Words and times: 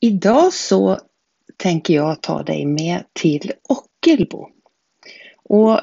Idag 0.00 0.52
så 0.52 0.98
tänker 1.56 1.94
jag 1.94 2.22
ta 2.22 2.42
dig 2.42 2.66
med 2.66 3.04
till 3.12 3.52
Ockelbo. 3.68 4.48
Och 5.44 5.80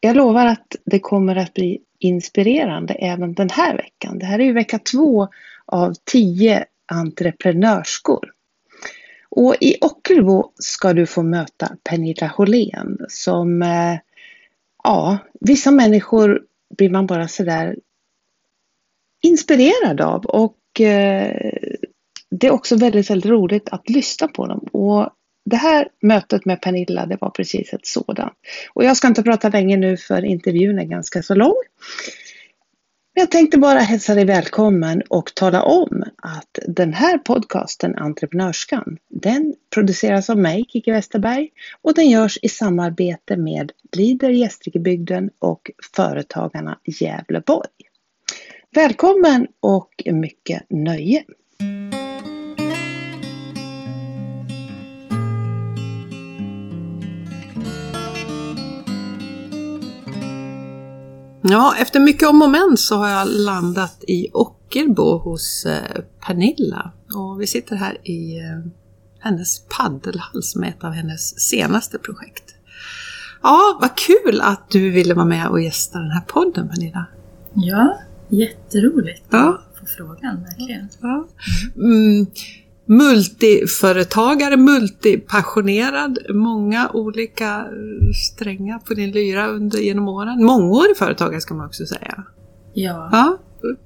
jag 0.00 0.16
lovar 0.16 0.46
att 0.46 0.76
det 0.84 0.98
kommer 0.98 1.36
att 1.36 1.54
bli 1.54 1.80
inspirerande 1.98 2.94
även 2.94 3.34
den 3.34 3.50
här 3.50 3.76
veckan. 3.76 4.18
Det 4.18 4.26
här 4.26 4.38
är 4.38 4.44
ju 4.44 4.52
vecka 4.52 4.78
två 4.78 5.28
av 5.66 5.94
tio 6.04 6.64
entreprenörskor. 6.86 8.30
Och 9.28 9.56
i 9.60 9.76
Ockelbo 9.80 10.52
ska 10.54 10.92
du 10.92 11.06
få 11.06 11.22
möta 11.22 11.76
Pernilla 11.84 12.26
Hållén 12.26 12.98
som, 13.08 13.62
eh, 13.62 13.98
ja, 14.84 15.18
vissa 15.40 15.70
människor 15.70 16.42
blir 16.76 16.90
man 16.90 17.06
bara 17.06 17.28
sådär 17.28 17.76
inspirerad 19.22 20.00
av 20.00 20.26
och 20.26 20.80
eh, 20.80 21.52
det 22.30 22.46
är 22.46 22.50
också 22.50 22.76
väldigt, 22.76 23.10
väldigt 23.10 23.30
roligt 23.30 23.68
att 23.68 23.88
lyssna 23.90 24.28
på 24.28 24.46
dem. 24.46 24.68
Och 24.72 25.10
det 25.44 25.56
här 25.56 25.88
mötet 26.02 26.44
med 26.44 26.62
Pernilla, 26.62 27.06
det 27.06 27.18
var 27.20 27.30
precis 27.30 27.72
ett 27.72 27.86
sådant. 27.86 28.32
Och 28.74 28.84
jag 28.84 28.96
ska 28.96 29.08
inte 29.08 29.22
prata 29.22 29.48
länge 29.48 29.76
nu 29.76 29.96
för 29.96 30.24
intervjun 30.24 30.78
är 30.78 30.84
ganska 30.84 31.22
så 31.22 31.34
lång. 31.34 31.62
Jag 33.14 33.30
tänkte 33.30 33.58
bara 33.58 33.78
hälsa 33.78 34.14
dig 34.14 34.24
välkommen 34.24 35.02
och 35.08 35.34
tala 35.34 35.62
om 35.62 36.04
att 36.16 36.58
den 36.68 36.92
här 36.92 37.18
podcasten 37.18 37.96
Entreprenörskan, 37.96 38.98
den 39.08 39.54
produceras 39.74 40.30
av 40.30 40.38
mig, 40.38 40.64
Kiki 40.68 40.92
Westerberg, 40.92 41.48
och 41.82 41.94
den 41.94 42.10
görs 42.10 42.38
i 42.42 42.48
samarbete 42.48 43.36
med 43.36 43.72
Lider 43.96 44.30
Gästrikebygden 44.30 45.30
och 45.38 45.70
Företagarna 45.96 46.78
Gävleborg. 46.84 47.68
Välkommen 48.74 49.46
och 49.60 50.02
mycket 50.06 50.62
nöje! 50.70 51.24
Ja, 61.42 61.74
efter 61.78 62.00
mycket 62.00 62.28
om 62.28 62.42
och 62.42 62.50
men 62.50 62.76
så 62.76 62.96
har 62.96 63.08
jag 63.08 63.28
landat 63.28 64.04
i 64.08 64.28
Ockelbo 64.32 65.18
hos 65.18 65.66
eh, 65.66 66.02
Pernilla. 66.26 66.92
Och 67.14 67.40
vi 67.40 67.46
sitter 67.46 67.76
här 67.76 68.08
i 68.08 68.38
eh, 68.38 68.70
hennes 69.18 69.62
paddelhall 69.78 70.42
som 70.42 70.64
är 70.64 70.68
ett 70.68 70.84
av 70.84 70.92
hennes 70.92 71.40
senaste 71.40 71.98
projekt. 71.98 72.54
Ja, 73.42 73.78
vad 73.80 73.96
kul 73.96 74.40
att 74.40 74.70
du 74.70 74.90
ville 74.90 75.14
vara 75.14 75.26
med 75.26 75.48
och 75.48 75.60
gästa 75.60 75.98
den 75.98 76.10
här 76.10 76.24
podden 76.26 76.68
Pernilla. 76.68 77.06
Ja, 77.54 77.98
jätteroligt 78.28 79.26
ja. 79.30 79.48
att 79.48 79.78
få 79.78 79.86
frågan, 79.86 80.42
verkligen. 80.42 80.88
Ja. 81.00 81.28
Mm 81.76 82.26
multiföretagare, 82.86 84.56
multipassionerad, 84.56 86.18
många 86.28 86.90
olika 86.92 87.66
strängar 88.32 88.78
på 88.78 88.94
din 88.94 89.10
lyra 89.10 89.46
under, 89.46 89.78
genom 89.78 90.08
åren. 90.08 90.44
Mångårig 90.44 90.96
företagare 90.96 91.40
ska 91.40 91.54
man 91.54 91.66
också 91.66 91.86
säga. 91.86 92.24
Ja. 92.72 93.08
ja. 93.12 93.38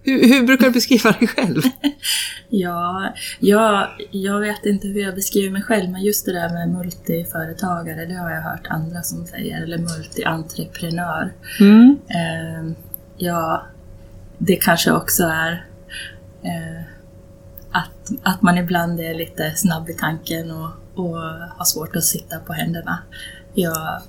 Hur, 0.03 0.29
hur 0.29 0.47
brukar 0.47 0.67
du 0.67 0.73
beskriva 0.73 1.13
dig 1.13 1.29
själv? 1.29 1.63
ja, 2.49 3.15
jag, 3.41 3.89
jag 4.11 4.41
vet 4.41 4.67
inte 4.67 4.87
hur 4.87 5.01
jag 5.01 5.15
beskriver 5.15 5.51
mig 5.51 5.63
själv, 5.63 5.91
men 5.91 6.03
just 6.03 6.27
det 6.27 6.33
där 6.33 6.49
med 6.49 6.69
multiföretagare, 6.69 8.07
det 8.07 8.15
har 8.15 8.31
jag 8.31 8.43
hört 8.43 8.67
andra 8.69 9.03
som 9.03 9.27
säger, 9.27 9.63
eller 9.63 9.79
multientreprenör. 9.79 11.33
Mm. 11.61 11.97
Eh, 12.09 12.77
ja, 13.17 13.67
det 14.39 14.57
kanske 14.57 14.93
också 14.93 15.23
är 15.23 15.65
eh, 16.43 16.94
att, 17.75 18.11
att 18.23 18.43
man 18.43 18.59
ibland 18.59 19.01
är 19.01 19.15
lite 19.15 19.53
snabb 19.57 19.91
i 19.91 19.95
tanken 19.95 20.51
och, 20.51 20.71
och 20.95 21.17
har 21.57 21.65
svårt 21.65 21.97
att 21.97 22.05
sitta 22.05 22.39
på 22.39 22.53
händerna. 22.53 22.99
Jag, 23.55 24.03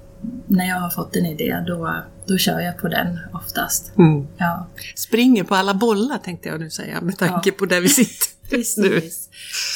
när 0.47 0.67
jag 0.67 0.75
har 0.75 0.89
fått 0.89 1.15
en 1.15 1.25
idé 1.25 1.63
då, 1.67 2.03
då 2.25 2.37
kör 2.37 2.59
jag 2.59 2.77
på 2.77 2.87
den 2.87 3.19
oftast. 3.33 3.97
Mm. 3.97 4.27
Ja. 4.37 4.67
Springer 4.95 5.43
på 5.43 5.55
alla 5.55 5.73
bollar 5.73 6.17
tänkte 6.17 6.49
jag 6.49 6.59
nu 6.59 6.69
säga 6.69 7.01
med 7.01 7.17
tanke 7.17 7.49
ja. 7.49 7.55
på 7.57 7.65
där 7.65 7.81
vi 7.81 7.89
sitter 7.89 8.35
Precis, 8.49 9.29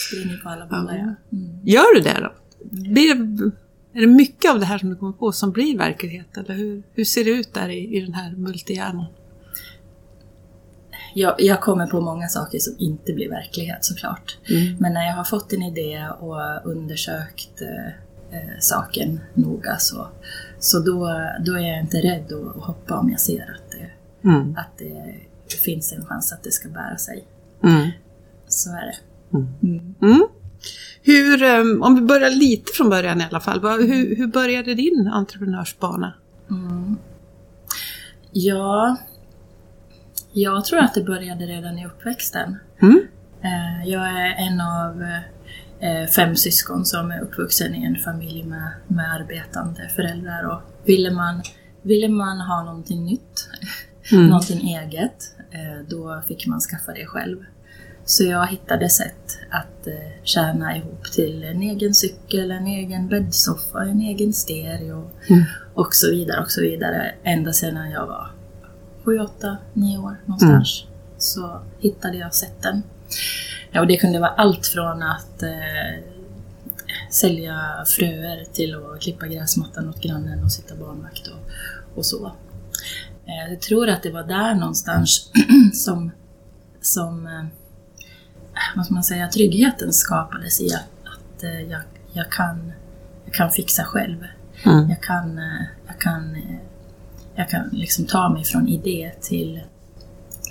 springer 0.10 0.38
på 0.44 0.50
alla 0.50 0.66
bollar 0.66 0.96
ja. 0.96 1.16
ja. 1.30 1.38
Mm. 1.38 1.60
Gör 1.64 1.96
du 1.96 2.02
det 2.02 2.20
då? 2.22 2.34
Blir 2.70 3.16
det, 3.16 3.52
är 3.94 4.02
det 4.02 4.08
mycket 4.08 4.52
av 4.52 4.60
det 4.60 4.66
här 4.66 4.78
som 4.78 4.90
du 4.90 4.96
kommer 4.96 5.14
på 5.14 5.32
som 5.32 5.52
blir 5.52 5.78
verklighet 5.78 6.38
eller 6.38 6.54
hur, 6.54 6.84
hur 6.94 7.06
ser 7.06 7.26
det 7.26 7.32
ut 7.32 7.54
där 7.54 7.70
i, 7.70 7.98
i 7.98 8.02
den 8.02 8.14
här 8.14 8.32
multihjärnan? 8.32 9.06
Jag, 11.20 11.36
jag, 11.38 11.62
kommer 11.62 11.88
på 11.88 12.02
många 12.02 12.28
saker 12.28 12.60
som 12.60 12.76
inte 12.78 13.14
blir 13.14 13.30
verklighet 13.30 13.86
såklart. 13.86 14.38
Mm. 14.50 14.78
Men 14.80 14.94
när 14.94 15.06
jag 15.06 15.14
har 15.14 15.24
fått 15.24 15.54
en 15.54 15.64
idé 15.64 16.08
och 16.20 16.72
undersökt 16.72 17.62
eh, 17.62 17.88
eh, 18.40 18.60
saken 18.60 19.20
noga 19.34 19.78
så, 19.78 20.08
så 20.60 20.80
då, 20.80 21.22
då 21.46 21.54
är 21.54 21.68
jag 21.68 21.80
inte 21.80 21.98
rädd 21.98 22.34
att, 22.34 22.64
hoppa 22.64 22.98
om 22.98 23.10
jag 23.10 23.20
ser 23.20 23.56
att 23.56 23.72
det, 23.72 23.92
mm. 24.30 24.58
att 24.58 24.78
det 24.78 25.56
finns 25.64 25.94
en 25.94 26.06
chans 26.06 26.34
att 26.34 26.44
det 26.44 26.52
ska 26.52 26.70
bära 26.70 26.98
sig. 26.98 27.28
Mm. 27.64 27.90
Så 28.48 28.70
är 28.70 28.86
det. 28.86 28.98
Mm. 29.38 29.48
Mm. 29.64 29.96
Mm. 30.02 30.28
Hur, 31.02 31.44
eh, 31.44 31.86
om 31.86 31.96
vi 31.96 32.02
börjar 32.02 32.30
lite 32.30 32.72
från 32.74 32.90
början 32.90 33.22
i 33.22 33.26
alla 33.30 33.40
fall, 33.40 33.82
hur, 33.82 34.16
hur 34.16 34.28
började 34.28 34.74
din 34.74 35.08
entreprenörsbana? 35.08 36.14
Ja, 38.32 38.98
jag 40.32 40.66
tror 40.66 40.80
att 40.80 40.94
det 40.94 41.04
började 41.04 41.46
redan 41.46 41.80
i 41.80 41.86
uppväxten. 41.86 42.58
Mm. 42.82 43.08
Eh, 43.42 43.90
jag 43.90 44.08
är 44.08 44.36
en 44.38 44.62
av 44.62 45.02
eh, 45.80 46.10
fem 46.10 46.36
syskon 46.36 46.86
som 46.86 47.12
är 47.12 47.20
uppvuxen 47.22 47.76
i 47.76 47.86
en 47.86 47.96
familj 47.96 48.44
med, 48.44 48.72
med 48.88 49.14
arbetande 49.14 49.90
föräldrar. 49.96 50.44
Och 50.44 50.62
ville, 50.86 51.12
man, 51.12 51.42
ville 51.82 52.10
man 52.10 52.42
ha 52.42 52.64
någonting 52.64 53.06
nytt, 53.06 53.50
mm. 54.12 54.28
någonting 54.28 54.68
eget, 54.68 55.36
eh, 55.52 55.88
då 55.88 56.22
fick 56.28 56.48
man 56.48 56.60
skaffa 56.60 56.92
det 56.92 57.06
själv. 57.06 57.38
Så 58.06 58.24
jag 58.24 58.48
hittade 58.48 58.90
sätt 58.90 59.40
att 59.50 59.88
tjäna 60.24 60.78
ihop 60.78 61.04
till 61.12 61.44
en 61.44 61.62
egen 61.62 61.94
cykel, 61.94 62.52
en 62.52 62.68
egen 62.68 63.08
bäddsoffa, 63.08 63.84
en 63.84 64.02
egen 64.02 64.34
stereo 64.34 65.10
mm. 65.30 65.44
och 65.74 65.96
så 65.96 66.12
vidare 66.12 66.42
och 66.42 66.52
så 66.52 66.62
vidare. 66.62 67.12
Ända 67.24 67.54
sedan 67.54 67.92
jag 67.92 68.08
var 68.08 68.32
sju, 69.10 69.20
åtta, 69.20 69.58
nio 69.74 69.98
år 69.98 70.18
någonstans 70.26 70.84
mm. 70.84 70.96
så 71.18 71.62
hittade 71.80 72.18
jag 72.18 72.34
sätten. 72.34 72.84
Ja, 73.72 73.82
och 73.82 73.88
det 73.88 73.98
kunde 73.98 74.20
vara 74.20 74.30
allt 74.30 74.68
från 74.68 75.04
att 75.04 75.44
eh, 75.44 76.04
sälja 77.12 77.84
fröer 77.86 78.46
till 78.54 78.76
att 78.76 79.02
klippa 79.02 79.28
gräsmattan 79.28 79.90
åt 79.90 80.02
grannen 80.02 80.44
och 80.44 80.52
sitta 80.52 80.76
barnvakt 80.76 81.28
och, 81.28 81.52
och 81.98 82.06
så. 82.06 82.26
Eh, 83.26 83.52
jag 83.54 83.62
tror 83.62 83.90
att 83.90 84.04
det 84.04 84.12
var 84.12 84.24
där 84.24 84.56
någonstans 84.56 85.32
som, 85.74 86.12
som 86.82 87.28
eh, 87.28 87.46
vad 88.76 88.86
ska 88.86 88.94
man 88.94 89.04
säga, 89.04 89.28
tryggheten 89.28 89.94
skapades 89.94 90.62
i 90.62 90.74
att, 90.74 90.90
att 91.04 91.44
eh, 91.44 91.62
jag, 91.62 91.82
jag, 92.14 92.32
kan, 92.32 92.72
jag 93.26 93.34
kan 93.34 93.52
fixa 93.52 93.84
själv. 93.84 94.26
Mm. 94.66 94.90
Jag 94.90 95.02
kan, 95.02 95.38
eh, 95.38 95.66
jag 95.88 96.00
kan 96.00 96.36
eh, 96.36 96.69
jag 97.40 97.50
kan 97.50 97.70
liksom 97.72 98.06
ta 98.06 98.30
mig 98.30 98.44
från 98.44 98.68
idé 98.68 99.12
till, 99.22 99.60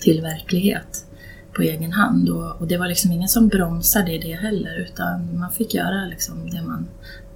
till 0.02 0.20
verklighet 0.20 1.04
på 1.52 1.62
egen 1.62 1.92
hand. 1.92 2.28
Och, 2.28 2.60
och, 2.60 2.66
det 2.66 2.76
var 2.76 2.88
liksom 2.88 3.12
ingen 3.12 3.28
som 3.28 3.48
bromsade 3.48 4.12
i 4.12 4.18
det 4.18 4.34
heller 4.34 4.80
utan 4.80 5.38
man 5.38 5.52
fick 5.52 5.74
göra 5.74 6.06
liksom 6.06 6.50
det, 6.50 6.62
man, 6.62 6.88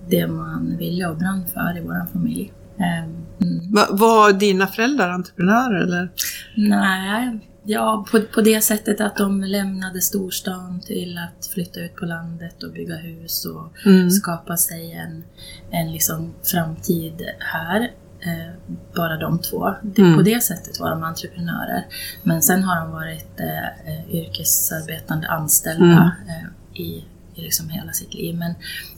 det 0.09 0.27
man 0.27 0.77
ville 0.79 1.07
och 1.07 1.17
brann 1.17 1.45
för 1.55 1.79
i 1.79 1.81
vår 1.81 2.13
familj. 2.13 2.53
Ehm, 2.79 3.27
mm. 3.41 3.73
Var, 3.73 3.99
var 3.99 4.33
dina 4.33 4.67
föräldrar 4.67 5.11
entreprenörer 5.11 5.83
eller? 5.83 6.09
Nej, 6.57 7.39
ja, 7.65 8.07
på, 8.11 8.21
på 8.35 8.41
det 8.41 8.61
sättet 8.61 9.01
att 9.01 9.17
de 9.17 9.41
lämnade 9.45 10.01
storstan 10.01 10.81
till 10.81 11.19
att 11.19 11.47
flytta 11.47 11.81
ut 11.81 11.97
på 11.97 12.05
landet 12.05 12.63
och 12.63 12.73
bygga 12.73 12.97
hus 12.97 13.45
och 13.45 13.87
mm. 13.87 14.11
skapa 14.11 14.57
sig 14.57 14.93
en, 14.93 15.25
en 15.71 15.93
liksom 15.93 16.35
framtid 16.43 17.23
här 17.39 17.91
eh, 18.27 18.53
bara 18.97 19.17
de 19.17 19.39
två. 19.39 19.75
Mm. 19.99 20.17
På 20.17 20.23
det 20.23 20.43
sättet 20.43 20.81
var 20.81 20.91
de 20.91 21.03
entreprenörer. 21.03 21.87
Men 22.23 22.43
sen 22.43 22.63
har 22.63 22.81
de 22.81 22.91
varit 22.91 23.41
eh, 23.41 24.15
yrkesarbetande 24.15 25.29
anställda 25.29 25.85
mm. 25.85 26.29
eh, 26.29 26.81
i, 26.81 27.05
i 27.35 27.41
liksom 27.41 27.69
hela 27.69 27.93
sitt 27.93 28.15
liv. 28.15 28.37
Men, 28.37 28.55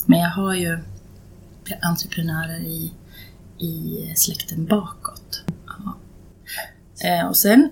men 0.06 0.20
jag 0.20 0.30
har 0.30 0.54
ju 0.54 0.78
entreprenörer 1.82 2.58
i, 2.58 2.92
i 3.58 4.12
släkten 4.16 4.66
bakåt. 4.66 5.44
Ja. 5.66 5.96
Eh, 7.08 7.26
och 7.26 7.36
sen, 7.36 7.70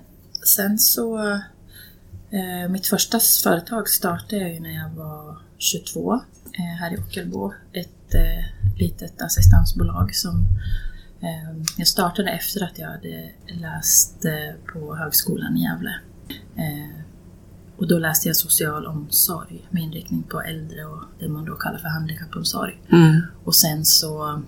sen 0.55 0.79
så 0.79 1.31
eh, 2.31 2.69
mitt 2.69 2.87
första 2.87 3.19
företag 3.43 3.89
startade 3.89 4.41
jag 4.41 4.53
ju 4.53 4.59
när 4.59 4.73
jag 4.75 4.89
var 4.89 5.37
22 5.57 6.13
eh, 6.13 6.19
här 6.79 6.93
i 6.93 6.97
Ockelbo. 6.97 7.53
Ett 7.73 7.89
litet 8.77 9.21
assistansbolag 9.21 10.15
som 10.15 10.47
jag 11.77 11.87
startade 11.87 12.31
efter 12.31 12.63
att 12.63 12.79
jag 12.79 12.87
hade 12.87 13.31
läst 13.47 14.25
eh, 14.25 14.73
på 14.73 14.95
högskolan 14.95 15.57
i 15.57 15.63
Gävle. 15.63 15.95
Ehm, 16.55 17.03
och 17.77 17.87
då 17.87 17.97
läste 17.99 18.29
jag 18.29 18.35
social 18.35 18.85
omsorg 18.85 19.67
med 19.69 19.83
inriktning 19.83 20.23
på 20.23 20.41
äldre 20.41 20.85
och 20.85 21.03
det 21.19 21.27
man 21.27 21.45
då 21.45 21.55
kallar 21.55 21.77
för 21.77 21.87
handikappomsorg. 21.87 22.81
Mm. 22.91 23.21
Och 23.43 23.55
sen 23.55 23.85
så 23.85 24.41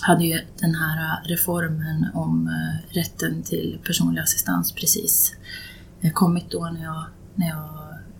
hade 0.00 0.24
ju 0.24 0.40
den 0.60 0.74
här 0.74 1.24
reformen 1.24 2.06
om 2.14 2.48
eh, 2.48 2.94
rätten 2.94 3.42
till 3.42 3.78
personlig 3.84 4.22
assistans 4.22 4.72
precis 4.72 5.34
eh, 6.00 6.12
kommit 6.12 6.50
då 6.50 6.70
när 6.72 6.82
jag, 6.82 7.04
när 7.34 7.48
jag 7.48 7.68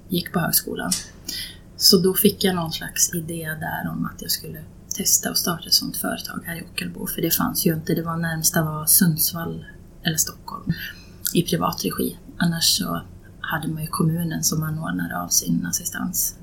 gick 0.08 0.32
på 0.32 0.40
högskolan. 0.40 0.90
Så 1.76 1.98
då 1.98 2.14
fick 2.14 2.44
jag 2.44 2.54
någon 2.54 2.72
slags 2.72 3.14
idé 3.14 3.56
där 3.60 3.90
om 3.90 4.10
att 4.14 4.22
jag 4.22 4.30
skulle 4.30 4.60
testa 4.96 5.31
att 5.31 5.38
starta 5.38 5.66
ett 5.66 5.72
sådant 5.72 5.96
företag 5.96 6.43
här 6.44 6.56
i 6.56 6.62
Ockelbo. 6.62 7.06
För 7.06 7.22
det 7.22 7.31
fanns 7.31 7.66
ju 7.66 7.75
inte, 7.75 7.94
det 7.94 8.02
var 8.02 8.16
närmsta 8.16 8.64
var 8.64 8.87
Sundsvall 8.87 9.64
eller 10.02 10.16
Stockholm 10.16 10.72
i 11.34 11.43
privat 11.43 11.84
regi. 11.84 12.19
Annars 12.38 12.64
så 12.64 13.02
hade 13.40 13.69
man 13.69 13.82
ju 13.82 13.88
kommunen 13.88 14.44
som 14.44 14.62
anordnare 14.62 15.19
av 15.19 15.28
sin 15.28 15.66
assistans. 15.66 16.38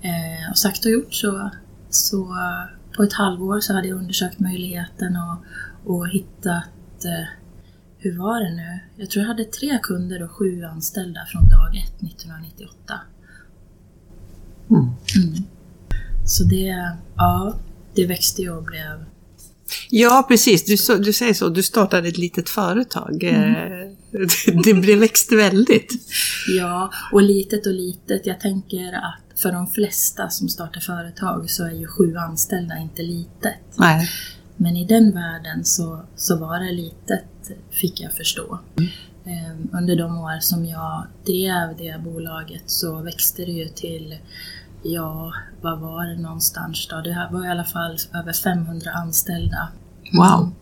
Eh, 0.00 0.50
och 0.50 0.58
sagt 0.58 0.84
och 0.84 0.90
gjort 0.90 1.14
så, 1.14 1.50
så 1.90 2.36
på 2.96 3.02
ett 3.02 3.12
halvår 3.12 3.60
så 3.60 3.72
hade 3.74 3.88
jag 3.88 3.98
undersökt 3.98 4.38
möjligheten 4.38 5.16
och, 5.16 5.36
och 5.94 6.08
hittat 6.08 7.04
eh, 7.04 7.28
hur 7.98 8.18
var 8.18 8.40
det 8.40 8.54
nu? 8.54 8.80
Jag 8.96 9.10
tror 9.10 9.22
jag 9.22 9.28
hade 9.28 9.44
tre 9.44 9.78
kunder 9.82 10.22
och 10.22 10.30
sju 10.30 10.64
anställda 10.64 11.20
från 11.26 11.48
dag 11.48 11.76
ett 11.76 12.02
1998. 12.02 13.00
Mm. 14.70 14.82
Mm. 14.82 15.44
Så 16.32 16.44
det, 16.44 16.96
ja, 17.16 17.56
det 17.94 18.06
växte 18.06 18.42
ju 18.42 18.50
och 18.50 18.62
blev... 18.62 19.04
Ja, 19.90 20.24
precis. 20.28 20.64
Du, 20.64 20.98
du 20.98 21.12
säger 21.12 21.34
så. 21.34 21.48
Du 21.48 21.62
startade 21.62 22.08
ett 22.08 22.18
litet 22.18 22.48
företag. 22.48 23.22
Mm. 23.22 23.96
Det, 24.64 24.72
det 24.72 24.96
växte 24.96 25.36
väldigt. 25.36 25.92
Ja, 26.58 26.92
och 27.12 27.22
litet 27.22 27.66
och 27.66 27.72
litet. 27.72 28.26
Jag 28.26 28.40
tänker 28.40 28.92
att 28.92 29.40
för 29.40 29.52
de 29.52 29.66
flesta 29.66 30.28
som 30.28 30.48
startar 30.48 30.80
företag 30.80 31.50
så 31.50 31.64
är 31.64 31.72
ju 31.72 31.86
sju 31.86 32.16
anställda 32.16 32.78
inte 32.78 33.02
litet. 33.02 33.58
Nej. 33.76 34.08
Men 34.56 34.76
i 34.76 34.84
den 34.84 35.12
världen 35.14 35.64
så, 35.64 36.02
så 36.16 36.36
var 36.36 36.60
det 36.60 36.72
litet, 36.72 37.50
fick 37.70 38.00
jag 38.00 38.12
förstå. 38.12 38.58
Mm. 38.76 39.68
Under 39.72 39.96
de 39.96 40.18
år 40.18 40.40
som 40.40 40.66
jag 40.66 41.06
drev 41.26 41.76
det 41.78 42.00
bolaget 42.04 42.62
så 42.66 43.02
växte 43.02 43.44
det 43.44 43.52
ju 43.52 43.68
till, 43.68 44.16
ja, 44.82 45.32
vad 45.60 45.80
var 45.80 46.06
det 46.06 46.22
någonstans 46.22 46.88
då? 46.88 47.00
Det 47.00 47.28
var 47.32 47.46
i 47.46 47.48
alla 47.48 47.64
fall 47.64 47.96
över 48.14 48.32
500 48.32 48.90
anställda. 48.90 49.68
Wow! 50.12 50.52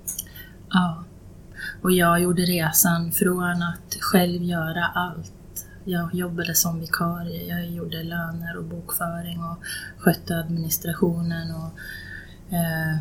Ja. 0.70 1.04
Och 1.82 1.92
jag 1.92 2.20
gjorde 2.20 2.42
resan 2.42 3.12
från 3.12 3.62
att 3.62 3.96
själv 4.00 4.42
göra 4.42 4.86
allt. 4.86 5.66
Jag 5.84 6.14
jobbade 6.14 6.54
som 6.54 6.80
vikarie, 6.80 7.46
jag 7.46 7.70
gjorde 7.70 8.02
löner 8.02 8.56
och 8.56 8.64
bokföring 8.64 9.44
och 9.44 9.56
skötte 9.98 10.38
administrationen 10.38 11.54
och 11.54 11.70
eh, 12.54 12.98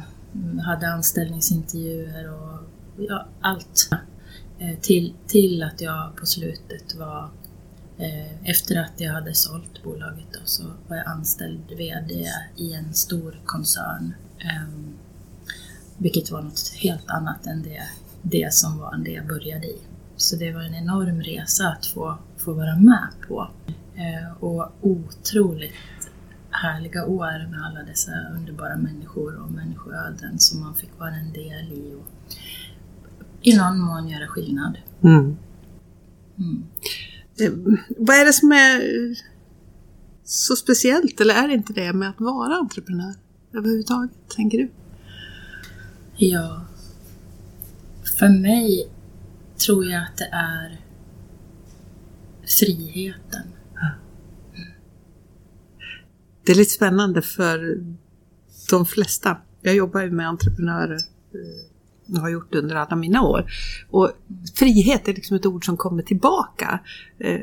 hade 0.66 0.94
anställningsintervjuer 0.94 2.34
och 2.34 2.60
ja, 2.98 3.26
allt. 3.42 3.90
Eh, 4.60 4.80
till, 4.80 5.14
till 5.28 5.64
att 5.64 5.82
jag 5.82 6.16
på 6.16 6.26
slutet 6.26 6.96
var, 6.96 7.30
efter 8.44 8.76
att 8.76 8.94
jag 8.98 9.14
hade 9.14 9.34
sålt 9.34 9.84
bolaget 9.84 10.28
då, 10.34 10.40
så 10.46 10.64
var 10.88 10.98
jag 10.98 11.08
anställd 11.08 11.72
VD 11.78 12.28
i 12.58 12.74
en 12.74 12.94
stor 12.94 13.42
koncern. 13.46 14.14
Eh, 14.40 14.64
vilket 15.98 16.32
var 16.32 16.42
något 16.42 16.74
helt 16.78 17.10
annat 17.10 17.48
än 17.48 17.64
det, 17.64 17.82
det 18.22 18.54
som 18.54 18.78
var 18.78 18.98
det 18.98 19.12
jag 19.12 19.28
började 19.28 19.68
i. 19.68 19.78
Så 20.16 20.36
det 20.36 20.52
var 20.52 20.62
en 20.62 20.76
enorm 20.76 21.22
resa 21.22 21.68
att 21.68 21.86
få, 21.86 22.18
få 22.38 22.54
vara 22.54 22.76
med 22.76 23.08
på. 23.28 23.48
och 24.40 24.72
otroligt 24.82 25.74
härliga 26.52 27.06
år 27.06 27.48
med 27.52 27.62
alla 27.66 27.84
dessa 27.84 28.12
underbara 28.36 28.78
människor 28.78 29.36
och 29.36 29.52
människoöden 29.52 30.40
som 30.40 30.60
man 30.60 30.76
fick 30.76 31.00
vara 31.00 31.16
en 31.16 31.34
del 31.34 31.72
i 31.72 31.96
och 31.96 32.36
i 33.42 33.58
någon 33.58 33.80
mån 33.80 34.08
göra 34.08 34.28
skillnad. 34.28 34.78
Mm. 35.02 35.38
Mm. 36.38 36.64
Eh, 37.42 37.52
vad 37.98 38.16
är 38.16 38.26
det 38.26 38.34
som 38.34 38.52
är 38.52 38.82
så 40.24 40.56
speciellt, 40.56 41.22
eller 41.22 41.34
är 41.34 41.48
det 41.48 41.54
inte 41.54 41.74
det, 41.74 41.94
med 41.94 42.10
att 42.10 42.22
vara 42.22 42.56
entreprenör 42.56 43.16
överhuvudtaget, 43.54 44.12
tänker 44.36 44.58
du? 44.58 44.70
Ja, 46.16 46.66
för 48.20 48.30
mig 48.30 48.92
tror 49.58 49.86
jag 49.86 50.04
att 50.04 50.18
det 50.18 50.30
är 50.32 50.82
friheten. 52.60 53.48
Det 56.46 56.52
är 56.52 56.58
lite 56.58 56.72
spännande 56.72 57.22
för 57.22 57.84
de 58.70 58.86
flesta. 58.86 59.38
Jag 59.62 59.76
jobbar 59.76 60.02
ju 60.02 60.12
med 60.12 60.28
entreprenörer 60.28 61.00
eh, 61.34 61.66
har 62.18 62.30
gjort 62.30 62.56
under 62.56 62.76
alla 62.76 62.96
mina 62.96 63.22
år. 63.22 63.52
Och 63.90 64.12
frihet 64.56 65.08
är 65.08 65.14
liksom 65.14 65.36
ett 65.36 65.46
ord 65.46 65.66
som 65.66 65.78
kommer 65.78 66.04
tillbaka. 66.04 66.80
Eh, 67.20 67.40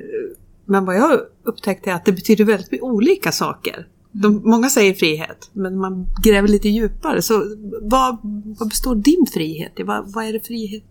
men 0.65 0.85
vad 0.85 0.97
jag 0.97 1.21
upptäckte 1.43 1.91
är 1.91 1.95
att 1.95 2.05
det 2.05 2.13
betyder 2.13 2.45
väldigt 2.45 2.83
olika 2.83 3.33
saker. 3.33 3.89
De, 4.13 4.43
många 4.45 4.69
säger 4.69 4.95
frihet, 4.95 5.51
men 5.53 5.79
man 5.79 6.07
gräver 6.23 6.49
lite 6.49 6.69
djupare. 6.69 7.23
Så 7.23 7.57
vad, 7.83 8.19
vad 8.59 8.69
består 8.69 8.95
din 8.97 9.27
frihet 9.33 9.81
i? 9.81 9.83
Vad, 9.83 10.13
vad 10.13 10.25
är 10.25 10.33
det 10.33 10.47
frihet 10.47 10.85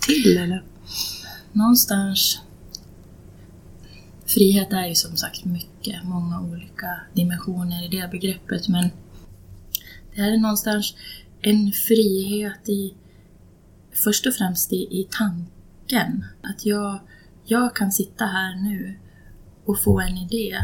till? 0.00 0.38
Eller? 0.38 0.62
Någonstans 1.52 2.40
Frihet 4.28 4.72
är 4.72 4.86
ju 4.86 4.94
som 4.94 5.16
sagt 5.16 5.44
mycket, 5.44 6.04
många 6.04 6.40
olika 6.40 7.00
dimensioner 7.14 7.84
i 7.84 7.88
det 7.88 8.10
begreppet 8.10 8.68
men 8.68 8.88
det 10.14 10.22
här 10.22 10.32
är 10.32 10.36
någonstans 10.36 10.94
en 11.42 11.72
frihet 11.72 12.68
i 12.68 12.94
först 14.04 14.26
och 14.26 14.34
främst 14.34 14.72
i, 14.72 14.76
i 14.76 15.08
tanken. 15.10 16.24
Att 16.42 16.66
jag, 16.66 16.98
jag 17.44 17.76
kan 17.76 17.92
sitta 17.92 18.24
här 18.24 18.56
nu 18.56 18.98
och 19.64 19.82
få 19.82 20.00
en 20.00 20.16
idé 20.16 20.58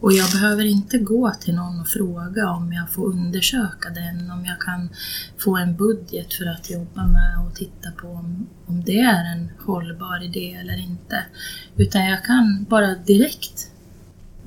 och 0.00 0.12
jag 0.12 0.30
behöver 0.32 0.64
inte 0.64 0.98
gå 0.98 1.32
till 1.40 1.54
någon 1.54 1.80
och 1.80 1.88
fråga 1.88 2.50
om 2.50 2.72
jag 2.72 2.90
får 2.90 3.06
undersöka 3.06 3.90
den, 3.90 4.30
om 4.30 4.44
jag 4.44 4.60
kan 4.60 4.88
få 5.38 5.56
en 5.56 5.76
budget 5.76 6.34
för 6.34 6.46
att 6.46 6.70
jobba 6.70 7.06
med 7.06 7.46
och 7.46 7.54
titta 7.54 7.90
på 7.90 8.08
om, 8.08 8.46
om 8.66 8.84
det 8.84 9.00
är 9.00 9.32
en 9.32 9.50
hållbar 9.66 10.24
idé 10.24 10.52
eller 10.60 10.76
inte. 10.76 11.24
Utan 11.76 12.04
jag 12.04 12.24
kan 12.24 12.66
bara 12.68 12.94
direkt 12.94 13.70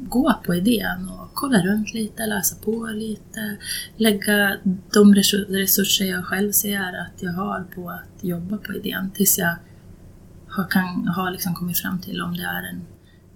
gå 0.07 0.34
på 0.46 0.56
idén 0.56 1.10
och 1.10 1.30
kolla 1.34 1.57
runt 1.57 1.94
lite, 1.94 2.25
läsa 2.25 2.56
på 2.56 2.85
lite, 2.85 3.57
lägga 3.97 4.57
de 4.94 5.16
resurser 5.50 6.06
jag 6.06 6.26
själv 6.26 6.52
ser 6.52 6.94
att 6.94 7.23
jag 7.23 7.33
har 7.33 7.64
på 7.76 7.90
att 7.90 8.23
jobba 8.23 8.57
på 8.57 8.73
idén 8.73 9.12
tills 9.12 9.38
jag 9.38 9.56
har, 10.47 10.68
kan, 10.69 11.07
har 11.07 11.31
liksom 11.31 11.54
kommit 11.56 11.78
fram 11.78 12.00
till 12.00 12.21
om 12.21 12.38
det 12.38 12.44
är 12.44 12.64
en 12.64 12.81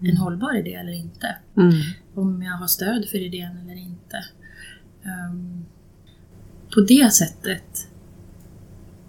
en 0.09 0.17
hållbar 0.17 0.57
idé 0.57 0.73
eller 0.73 0.91
inte. 0.91 1.35
Mm. 1.57 1.71
Om 2.15 2.43
jag 2.43 2.53
har 2.53 2.67
stöd 2.67 3.05
för 3.11 3.17
idén 3.17 3.57
eller 3.57 3.75
inte. 3.75 4.23
Um, 5.05 5.65
på 6.73 6.81
det 6.81 7.13
sättet 7.13 7.87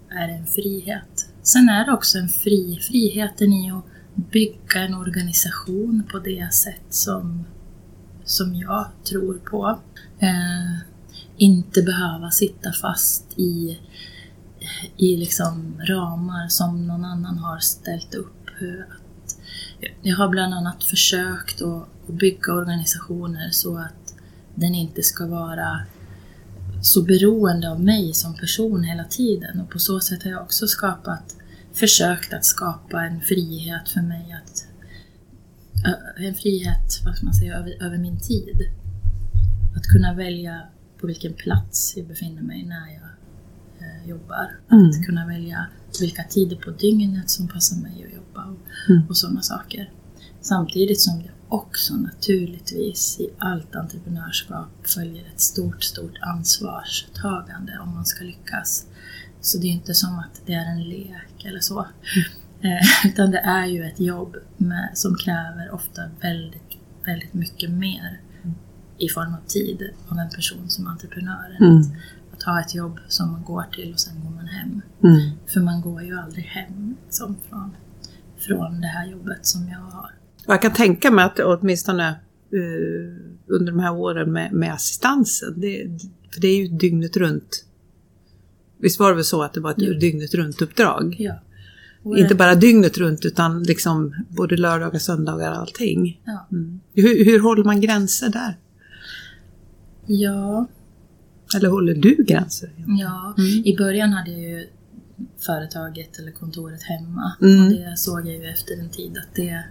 är 0.09 0.27
det 0.27 0.33
en 0.33 0.45
frihet. 0.45 1.29
Sen 1.41 1.69
är 1.69 1.85
det 1.85 1.91
också 1.91 2.17
en 2.17 2.29
fri, 2.29 2.79
friheten 2.81 3.53
i 3.53 3.71
att 3.71 3.85
bygga 4.31 4.81
en 4.81 4.93
organisation 4.93 6.03
på 6.11 6.19
det 6.19 6.53
sätt 6.53 6.85
som, 6.89 7.45
som 8.25 8.55
jag 8.55 8.87
tror 9.03 9.33
på. 9.33 9.79
Eh, 10.19 10.79
inte 11.37 11.81
behöva 11.81 12.31
sitta 12.31 12.71
fast 12.71 13.39
i, 13.39 13.79
i 14.97 15.17
liksom 15.17 15.81
ramar 15.87 16.47
som 16.47 16.87
någon 16.87 17.05
annan 17.05 17.37
har 17.37 17.59
ställt 17.59 18.13
upp. 18.13 18.49
Jag 20.01 20.15
har 20.15 20.29
bland 20.29 20.53
annat 20.53 20.83
försökt 20.83 21.61
att 21.61 21.87
bygga 22.07 22.53
organisationer 22.53 23.49
så 23.51 23.77
att 23.77 24.15
den 24.55 24.75
inte 24.75 25.03
ska 25.03 25.27
vara 25.27 25.79
så 26.81 27.01
beroende 27.01 27.71
av 27.71 27.81
mig 27.81 28.13
som 28.13 28.35
person 28.35 28.83
hela 28.83 29.03
tiden 29.03 29.59
och 29.59 29.69
på 29.69 29.79
så 29.79 29.99
sätt 29.99 30.23
har 30.23 30.31
jag 30.31 30.41
också 30.41 30.67
skapat, 30.67 31.35
försökt 31.73 32.33
att 32.33 32.45
skapa 32.45 33.03
en 33.03 33.21
frihet 33.21 33.89
för 33.89 34.01
mig 34.01 34.41
att 34.43 34.67
en 36.17 36.35
frihet, 36.35 37.01
vad 37.05 37.15
ska 37.15 37.25
man 37.25 37.33
säga, 37.33 37.55
över, 37.55 37.83
över 37.83 37.97
min 37.97 38.19
tid. 38.19 38.69
Att 39.75 39.83
kunna 39.83 40.13
välja 40.13 40.61
på 41.01 41.07
vilken 41.07 41.33
plats 41.33 41.93
jag 41.97 42.07
befinner 42.07 42.41
mig 42.41 42.65
när 42.65 42.87
jag 42.87 43.09
eh, 43.79 44.09
jobbar. 44.09 44.59
Mm. 44.71 44.89
Att 44.89 45.05
kunna 45.05 45.27
välja 45.27 45.67
vilka 45.99 46.23
tider 46.23 46.55
på 46.55 46.71
dygnet 46.71 47.29
som 47.29 47.47
passar 47.47 47.77
mig 47.77 48.05
att 48.07 48.15
jobba 48.15 48.45
och, 48.45 48.89
mm. 48.89 49.07
och 49.09 49.17
sådana 49.17 49.41
saker. 49.41 49.91
Samtidigt 50.41 51.01
som 51.01 51.23
det 51.23 51.31
också 51.49 51.95
naturligtvis 51.95 53.19
i 53.19 53.29
allt 53.39 53.75
entreprenörskap 53.75 54.69
följer 54.83 55.25
ett 55.33 55.41
stort, 55.41 55.83
stort 55.83 56.17
ansvarstagande 56.21 57.79
om 57.79 57.93
man 57.93 58.05
ska 58.05 58.23
lyckas. 58.23 58.85
Så 59.41 59.57
det 59.57 59.67
är 59.67 59.71
inte 59.71 59.93
som 59.93 60.19
att 60.19 60.41
det 60.45 60.53
är 60.53 60.71
en 60.71 60.83
lek 60.83 61.45
eller 61.45 61.59
så. 61.59 61.87
Eh, 62.65 63.05
utan 63.11 63.31
det 63.31 63.39
är 63.39 63.65
ju 63.65 63.83
ett 63.83 63.99
jobb 63.99 64.35
med, 64.57 64.89
som 64.93 65.15
kräver 65.15 65.71
ofta 65.71 66.01
väldigt, 66.21 66.77
väldigt 67.05 67.33
mycket 67.33 67.69
mer 67.69 68.21
i 68.97 69.09
form 69.09 69.33
av 69.33 69.47
tid 69.47 69.89
av 70.07 70.17
en 70.17 70.29
person 70.29 70.69
som 70.69 70.87
entreprenör. 70.87 71.57
Mm. 71.59 71.77
Att, 71.77 71.85
att 72.33 72.43
ha 72.43 72.61
ett 72.61 72.75
jobb 72.75 72.99
som 73.07 73.31
man 73.31 73.43
går 73.43 73.65
till 73.71 73.93
och 73.93 73.99
sen 73.99 74.21
går 74.23 74.29
man 74.29 74.47
hem. 74.47 74.81
Mm. 75.03 75.31
För 75.47 75.59
man 75.61 75.81
går 75.81 76.03
ju 76.03 76.17
aldrig 76.19 76.45
hem 76.45 76.95
liksom, 77.05 77.35
från, 77.49 77.75
från 78.37 78.81
det 78.81 78.87
här 78.87 79.07
jobbet 79.07 79.45
som 79.45 79.67
jag 79.69 79.79
har. 79.79 80.11
Och 80.47 80.53
jag 80.53 80.61
kan 80.61 80.73
tänka 80.73 81.11
mig 81.11 81.25
att 81.25 81.39
åtminstone 81.39 82.09
uh, 82.53 83.17
under 83.47 83.71
de 83.71 83.79
här 83.79 83.93
åren 83.93 84.31
med, 84.31 84.51
med 84.51 84.73
assistansen, 84.73 85.61
det, 85.61 85.99
för 86.33 86.41
det 86.41 86.47
är 86.47 86.57
ju 86.57 86.67
dygnet 86.67 87.17
runt. 87.17 87.65
Visst 88.77 88.99
var 88.99 89.09
det 89.09 89.15
väl 89.15 89.23
så 89.23 89.43
att 89.43 89.53
det 89.53 89.59
var 89.59 89.71
ett 89.71 89.77
Jo. 89.79 89.93
dygnet 89.93 90.33
runt 90.33 90.61
uppdrag? 90.61 91.15
Ja. 91.19 91.39
Och 92.05 92.17
Inte 92.17 92.35
bara 92.35 92.55
dygnet 92.55 92.97
runt 92.97 93.25
utan 93.25 93.63
liksom 93.63 94.15
både 94.29 94.57
lördagar, 94.57 94.99
söndagar 94.99 95.51
och 95.51 95.57
allting. 95.57 96.21
Ja. 96.25 96.47
Mm. 96.51 96.79
Hur, 96.93 97.25
hur 97.25 97.39
håller 97.39 97.63
man 97.63 97.81
gränser 97.81 98.29
där? 98.29 98.57
ja, 100.07 100.67
Eller 101.55 101.69
håller 101.69 101.93
du 101.93 102.15
gränser? 102.23 102.69
ja. 102.99 103.33
Mm. 103.37 103.65
I 103.65 103.75
början 103.77 104.13
hade 104.13 104.31
jag 104.31 104.41
ju 104.41 104.67
företaget 105.45 106.19
eller 106.19 106.31
kontoret 106.31 106.83
hemma. 106.83 107.31
Mm. 107.41 107.63
Och 107.65 107.71
det 107.71 107.97
såg 107.97 108.19
jag 108.19 108.35
ju 108.35 108.45
efter 108.45 108.79
en 108.79 108.89
tid 108.89 109.17
att 109.17 109.35
det, 109.35 109.63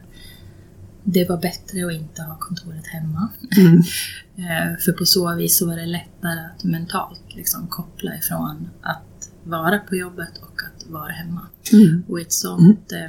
det 1.04 1.28
var 1.28 1.36
bättre 1.36 1.86
att 1.86 1.92
inte 1.92 2.22
ha 2.22 2.36
kontoret 2.40 2.86
hemma. 2.86 3.28
Mm. 3.56 3.82
Eh, 4.36 4.78
För 4.84 4.92
på 4.92 5.04
så 5.04 5.34
vis 5.34 5.56
så 5.56 5.66
var 5.66 5.76
det 5.76 5.86
lättare 5.86 6.40
att 6.56 6.64
mentalt 6.64 7.22
liksom 7.36 7.66
koppla 7.66 8.16
ifrån 8.16 8.68
att 8.82 9.30
vara 9.44 9.78
på 9.78 9.96
jobbet 9.96 10.38
och 10.42 10.62
att 10.62 10.73
vara 10.88 11.12
hemma. 11.12 11.40
Mm. 11.72 12.04
Och 12.08 12.20
i 12.20 12.22
ett 12.22 12.32
sånt 12.32 12.92
eh, 12.92 13.04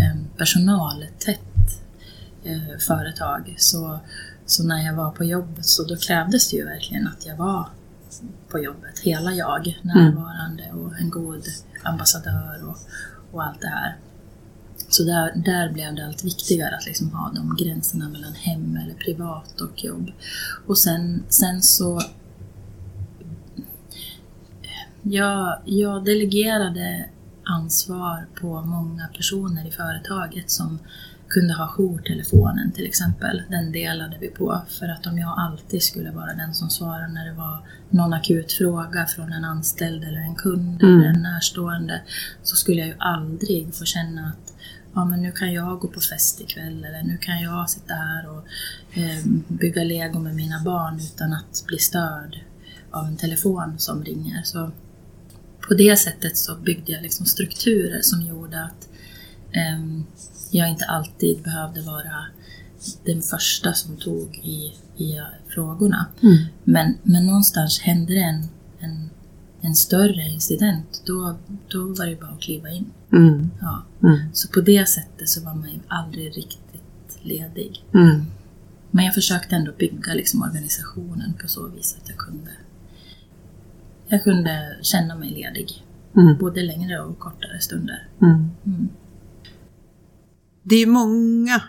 eh, 0.00 0.16
personaltätt 0.36 1.40
eh, 2.44 2.78
företag 2.78 3.54
så, 3.58 4.00
så 4.46 4.64
när 4.64 4.86
jag 4.86 4.94
var 4.94 5.10
på 5.10 5.24
jobbet 5.24 5.66
så 5.66 5.84
då 5.84 5.96
krävdes 5.96 6.50
det 6.50 6.56
ju 6.56 6.64
verkligen 6.64 7.06
att 7.06 7.26
jag 7.26 7.36
var 7.36 7.68
på 8.48 8.58
jobbet, 8.58 8.98
hela 8.98 9.34
jag, 9.34 9.80
närvarande 9.82 10.72
och 10.72 10.98
en 10.98 11.10
god 11.10 11.44
ambassadör 11.82 12.68
och, 12.68 12.76
och 13.32 13.44
allt 13.44 13.60
det 13.60 13.68
här. 13.68 13.96
Så 14.88 15.04
där, 15.04 15.32
där 15.44 15.72
blev 15.72 15.94
det 15.94 16.06
allt 16.06 16.24
viktigare 16.24 16.76
att 16.76 16.86
liksom 16.86 17.10
ha 17.12 17.32
de 17.34 17.56
gränserna 17.56 18.08
mellan 18.08 18.32
hem 18.32 18.76
eller 18.76 18.94
privat 18.94 19.60
och 19.60 19.84
jobb. 19.84 20.10
Och 20.66 20.78
sen, 20.78 21.22
sen 21.28 21.62
så... 21.62 22.02
Jag, 25.06 25.58
jag 25.64 26.04
delegerade 26.04 27.04
ansvar 27.44 28.26
på 28.40 28.62
många 28.62 29.06
personer 29.16 29.68
i 29.68 29.70
företaget 29.70 30.50
som 30.50 30.78
kunde 31.28 31.54
ha 31.54 31.68
jourtelefonen 31.68 32.72
till 32.72 32.86
exempel. 32.86 33.42
Den 33.50 33.72
delade 33.72 34.16
vi 34.20 34.28
på 34.28 34.62
för 34.68 34.88
att 34.88 35.06
om 35.06 35.18
jag 35.18 35.34
alltid 35.38 35.82
skulle 35.82 36.10
vara 36.10 36.34
den 36.34 36.54
som 36.54 36.70
svarar 36.70 37.08
när 37.08 37.26
det 37.26 37.32
var 37.32 37.58
någon 37.90 38.12
akut 38.12 38.52
fråga 38.52 39.06
från 39.06 39.32
en 39.32 39.44
anställd 39.44 40.04
eller 40.04 40.18
en 40.18 40.34
kund 40.34 40.82
Mm. 40.82 40.98
eller 41.00 41.08
en 41.08 41.22
närstående 41.22 42.00
så 42.42 42.56
skulle 42.56 42.78
jag 42.80 42.88
ju 42.88 42.94
aldrig 42.98 43.74
få 43.74 43.84
känna 43.84 44.28
att 44.28 44.54
ja, 44.94 45.04
men 45.04 45.22
nu 45.22 45.32
kan 45.32 45.52
jag 45.52 45.78
gå 45.78 45.88
på 45.88 46.00
fest 46.00 46.40
ikväll 46.40 46.84
eller 46.84 47.02
nu 47.02 47.16
kan 47.16 47.40
jag 47.42 47.70
sitta 47.70 47.94
här 47.94 48.28
och 48.30 48.44
eh, 48.98 49.24
bygga 49.48 49.84
lego 49.84 50.18
med 50.18 50.34
mina 50.34 50.60
barn 50.64 51.00
utan 51.00 51.32
att 51.32 51.64
bli 51.66 51.78
störd 51.78 52.40
av 52.90 53.06
en 53.06 53.16
telefon 53.16 53.74
som 53.78 54.04
ringer. 54.04 54.42
Så 54.42 54.70
på 55.68 55.74
det 55.74 55.96
sättet 55.96 56.36
så 56.36 56.56
byggde 56.56 56.92
jag 56.92 57.02
liksom 57.02 57.26
strukturer 57.26 58.00
som 58.02 58.22
gjorde 58.22 58.64
att 58.64 58.88
ehm, 59.52 60.04
jag 60.50 60.70
inte 60.70 60.84
alltid 60.84 61.42
behövde 61.42 61.82
vara 61.82 62.26
den 63.04 63.22
första 63.22 63.72
som 63.72 63.96
tog 63.96 64.36
i, 64.36 64.72
i 65.04 65.20
frågorna. 65.48 66.06
Mm. 66.22 66.44
Men, 66.64 66.98
men 67.02 67.26
någonstans 67.26 67.80
hände 67.80 68.14
det 68.14 68.20
en, 68.20 68.48
en, 68.78 69.10
en 69.60 69.74
större 69.74 70.28
incident, 70.28 71.02
då, 71.06 71.36
då 71.68 71.94
var 71.94 72.06
det 72.06 72.20
bara 72.20 72.30
att 72.30 72.40
kliva 72.40 72.70
in. 72.70 72.86
Mm. 73.12 73.50
Ja. 73.60 73.82
Mm. 74.02 74.18
Så 74.32 74.48
på 74.48 74.60
det 74.60 74.88
sättet 74.88 75.28
så 75.28 75.44
var 75.44 75.54
man 75.54 75.70
ju 75.70 75.78
aldrig 75.88 76.36
riktigt 76.36 77.18
ledig. 77.22 77.84
Mm. 77.94 78.26
Men 78.90 79.04
jag 79.04 79.14
försökte 79.14 79.56
ändå 79.56 79.72
bygga 79.78 80.14
liksom 80.14 80.42
organisationen 80.42 81.34
på 81.42 81.48
så 81.48 81.68
vis 81.68 81.96
att 82.02 82.08
jag 82.08 82.18
kunde 82.18 82.50
jag 84.08 84.24
kunde 84.24 84.76
känna 84.82 85.14
mig 85.16 85.30
ledig. 85.30 85.84
Mm. 86.16 86.38
Både 86.38 86.62
längre 86.62 87.00
och 87.00 87.18
kortare 87.18 87.60
stunder. 87.60 88.08
Mm. 88.22 88.50
Mm. 88.66 88.88
Det 90.62 90.76
är 90.76 90.86
många 90.86 91.62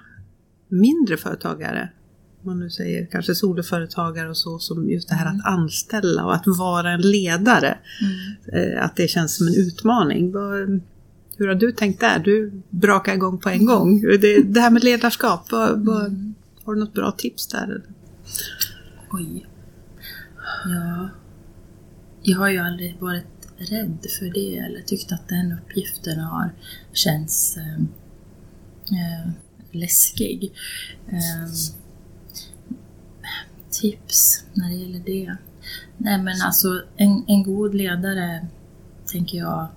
mindre 0.68 1.18
företagare, 1.18 1.90
om 2.42 2.50
man 2.50 2.60
nu 2.60 2.70
säger 2.70 3.06
kanske 3.06 3.36
soloföretagare 3.36 4.30
och 4.30 4.38
så, 4.38 4.60
som 4.60 4.90
just 4.90 5.10
det 5.10 5.16
här 5.16 5.26
Mm. 5.30 5.40
att 5.40 5.46
anställa 5.48 6.26
och 6.26 6.36
att 6.36 6.44
vara 6.48 6.92
en 6.92 7.02
ledare, 7.02 7.78
Mm. 8.02 8.72
eh, 8.74 8.84
att 8.86 8.96
det 8.96 9.08
känns 9.08 9.38
som 9.38 9.48
en 9.48 9.54
utmaning. 9.56 10.34
Hur 11.38 11.48
har 11.48 11.56
du 11.56 11.72
tänkt 11.72 12.00
där? 12.00 12.20
Du 12.20 12.62
brakar 12.70 13.14
igång 13.14 13.38
på 13.38 13.50
en 13.50 13.66
gång. 13.66 14.02
Det, 14.02 14.44
det 14.44 14.60
här 14.60 14.72
med 14.72 14.84
ledarskap, 14.84 15.52
vad, 15.52 15.86
vad, 15.86 16.06
Mm. 16.06 16.34
har 16.64 16.74
du 16.74 16.80
något 16.80 16.94
bra 16.94 17.12
tips 17.12 17.48
där? 17.48 17.82
Oj. 19.12 19.46
Ja. 20.66 21.10
Jag 22.28 22.38
har 22.40 22.50
ju 22.50 22.58
aldrig 22.60 23.00
varit 23.00 23.26
rädd 23.58 23.98
för 24.20 24.34
det 24.34 24.58
eller 24.58 24.82
tyckt 24.82 25.12
att 25.12 25.28
den 25.28 25.52
uppgiften 25.52 26.20
har 26.20 26.50
känts 26.94 27.58
eh, 27.58 27.76
eh, 28.92 29.30
läskig. 29.72 30.54
Eh, 31.08 31.50
tips 33.72 34.44
när 34.54 34.70
det 34.70 34.76
gäller 34.76 35.00
det? 35.06 35.38
Nej 35.98 36.22
men 36.22 36.42
alltså 36.42 36.82
en, 36.98 37.24
en 37.28 37.44
god 37.44 37.76
ledare 37.76 38.48
tänker 39.06 39.38
jag 39.38 39.68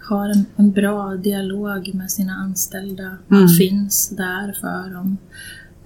har 0.00 0.28
en, 0.28 0.44
en 0.56 0.72
bra 0.72 1.16
dialog 1.16 1.94
med 1.94 2.10
sina 2.10 2.32
anställda. 2.32 3.16
Man 3.28 3.38
Mm. 3.40 3.48
finns 3.48 4.08
där 4.08 4.52
för 4.52 4.94
dem. 4.94 5.16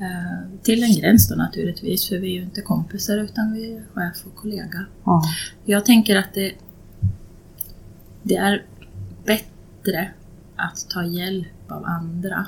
Eh, 0.00 0.61
till 0.62 0.83
en 0.83 0.93
gräns 0.93 1.28
då 1.28 1.35
naturligtvis, 1.35 2.09
för 2.09 2.19
vi 2.19 2.28
är 2.28 2.35
ju 2.35 2.43
inte 2.43 2.61
kompisar 2.61 3.19
utan 3.19 3.52
vi 3.52 3.73
är 3.73 3.83
chef 3.95 4.26
och 4.26 4.35
kollega. 4.35 4.87
Ja. 5.05 5.23
Jag 5.64 5.85
tänker 5.85 6.17
att 6.17 6.35
det, 6.35 6.52
det 8.23 8.37
är 8.37 8.64
bättre 9.25 10.11
att 10.57 10.87
ta 10.90 11.05
hjälp 11.05 11.73
av 11.73 11.85
andra 11.85 12.47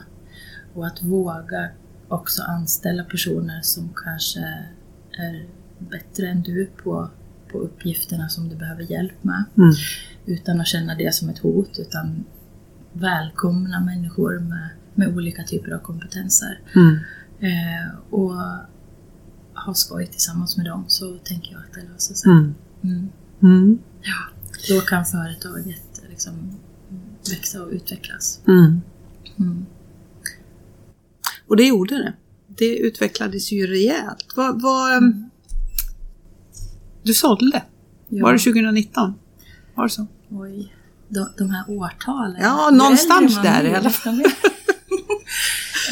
och 0.75 0.87
att 0.87 1.03
våga 1.03 1.69
också 2.09 2.43
anställa 2.43 3.05
personer 3.05 3.61
som 3.63 3.91
kanske 3.97 4.41
är 5.19 5.47
bättre 5.79 6.29
än 6.29 6.43
du 6.43 6.67
på, 6.67 7.11
på 7.53 7.59
uppgifterna 7.59 8.29
som 8.29 8.49
du 8.49 8.57
behöver 8.57 8.83
hjälp 8.83 9.25
med. 9.25 9.45
Mm. 9.57 9.75
Utan 10.27 10.61
att 10.61 10.67
känna 10.67 10.95
det 10.95 11.15
som 11.15 11.29
ett 11.29 11.39
hot, 11.39 11.79
utan 11.79 12.25
välkomna 12.93 13.81
människor 13.81 14.39
med, 14.39 14.69
med 14.95 15.17
olika 15.17 15.45
typer 15.45 15.73
av 15.73 15.79
kompetenser. 15.79 16.61
Mm. 16.75 16.99
Eh, 17.41 17.99
och 18.11 18.35
ha 19.67 19.75
skoj 19.75 20.07
tillsammans 20.07 20.57
med 20.57 20.67
dem 20.67 20.85
så 20.89 21.19
tänker 21.19 21.53
jag 21.53 21.61
att 21.61 21.73
det 21.75 21.93
löser 21.93 22.15
sig. 22.15 22.31
Mm. 22.33 22.55
Mm. 22.85 23.09
Mm. 23.43 23.79
Ja, 24.03 24.15
då 24.75 24.81
kan 24.81 25.05
företaget 25.07 26.03
liksom 26.11 26.33
växa 27.31 27.63
och 27.63 27.71
utvecklas. 27.71 28.41
Mm. 28.49 28.81
Mm. 29.39 29.67
Och 31.49 31.57
det 31.57 31.67
gjorde 31.67 31.95
det. 31.95 32.13
Det 32.47 32.77
utvecklades 32.79 33.53
ju 33.53 33.67
rejält. 33.67 34.27
Vad, 34.37 34.63
vad, 34.63 35.03
Du 37.03 37.15
sålde, 37.15 37.63
Ja. 38.09 38.25
var 38.25 38.33
det 38.33 38.39
2019? 38.39 39.15
Var 39.75 39.85
det 39.85 39.91
så? 39.91 40.07
Oj, 40.29 40.75
de, 41.09 41.29
de 41.39 41.51
här 41.51 41.65
årtalen. 41.71 42.43
Ja, 42.43 42.71
någonstans 42.71 43.43
där 43.43 43.65
i 43.65 43.75
alla 43.75 43.89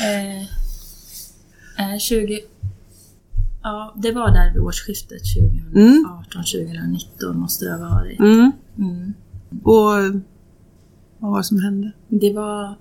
eh, 0.05 0.47
eh, 1.78 1.99
20... 1.99 2.40
Ja, 3.62 3.94
det 3.97 4.12
var 4.12 4.30
där 4.30 4.52
vid 4.52 4.62
årsskiftet 4.62 5.23
2018-2019 5.73 7.32
måste 7.32 7.64
det 7.64 7.73
ha 7.73 7.78
varit. 7.78 8.20
Mm. 8.20 8.52
Mm. 8.78 9.14
Och 9.62 10.23
vad 11.18 11.30
var 11.30 11.38
det 11.38 11.44
som 11.44 11.61
hände? 11.61 11.92
Det 12.08 12.32
var, 12.32 12.75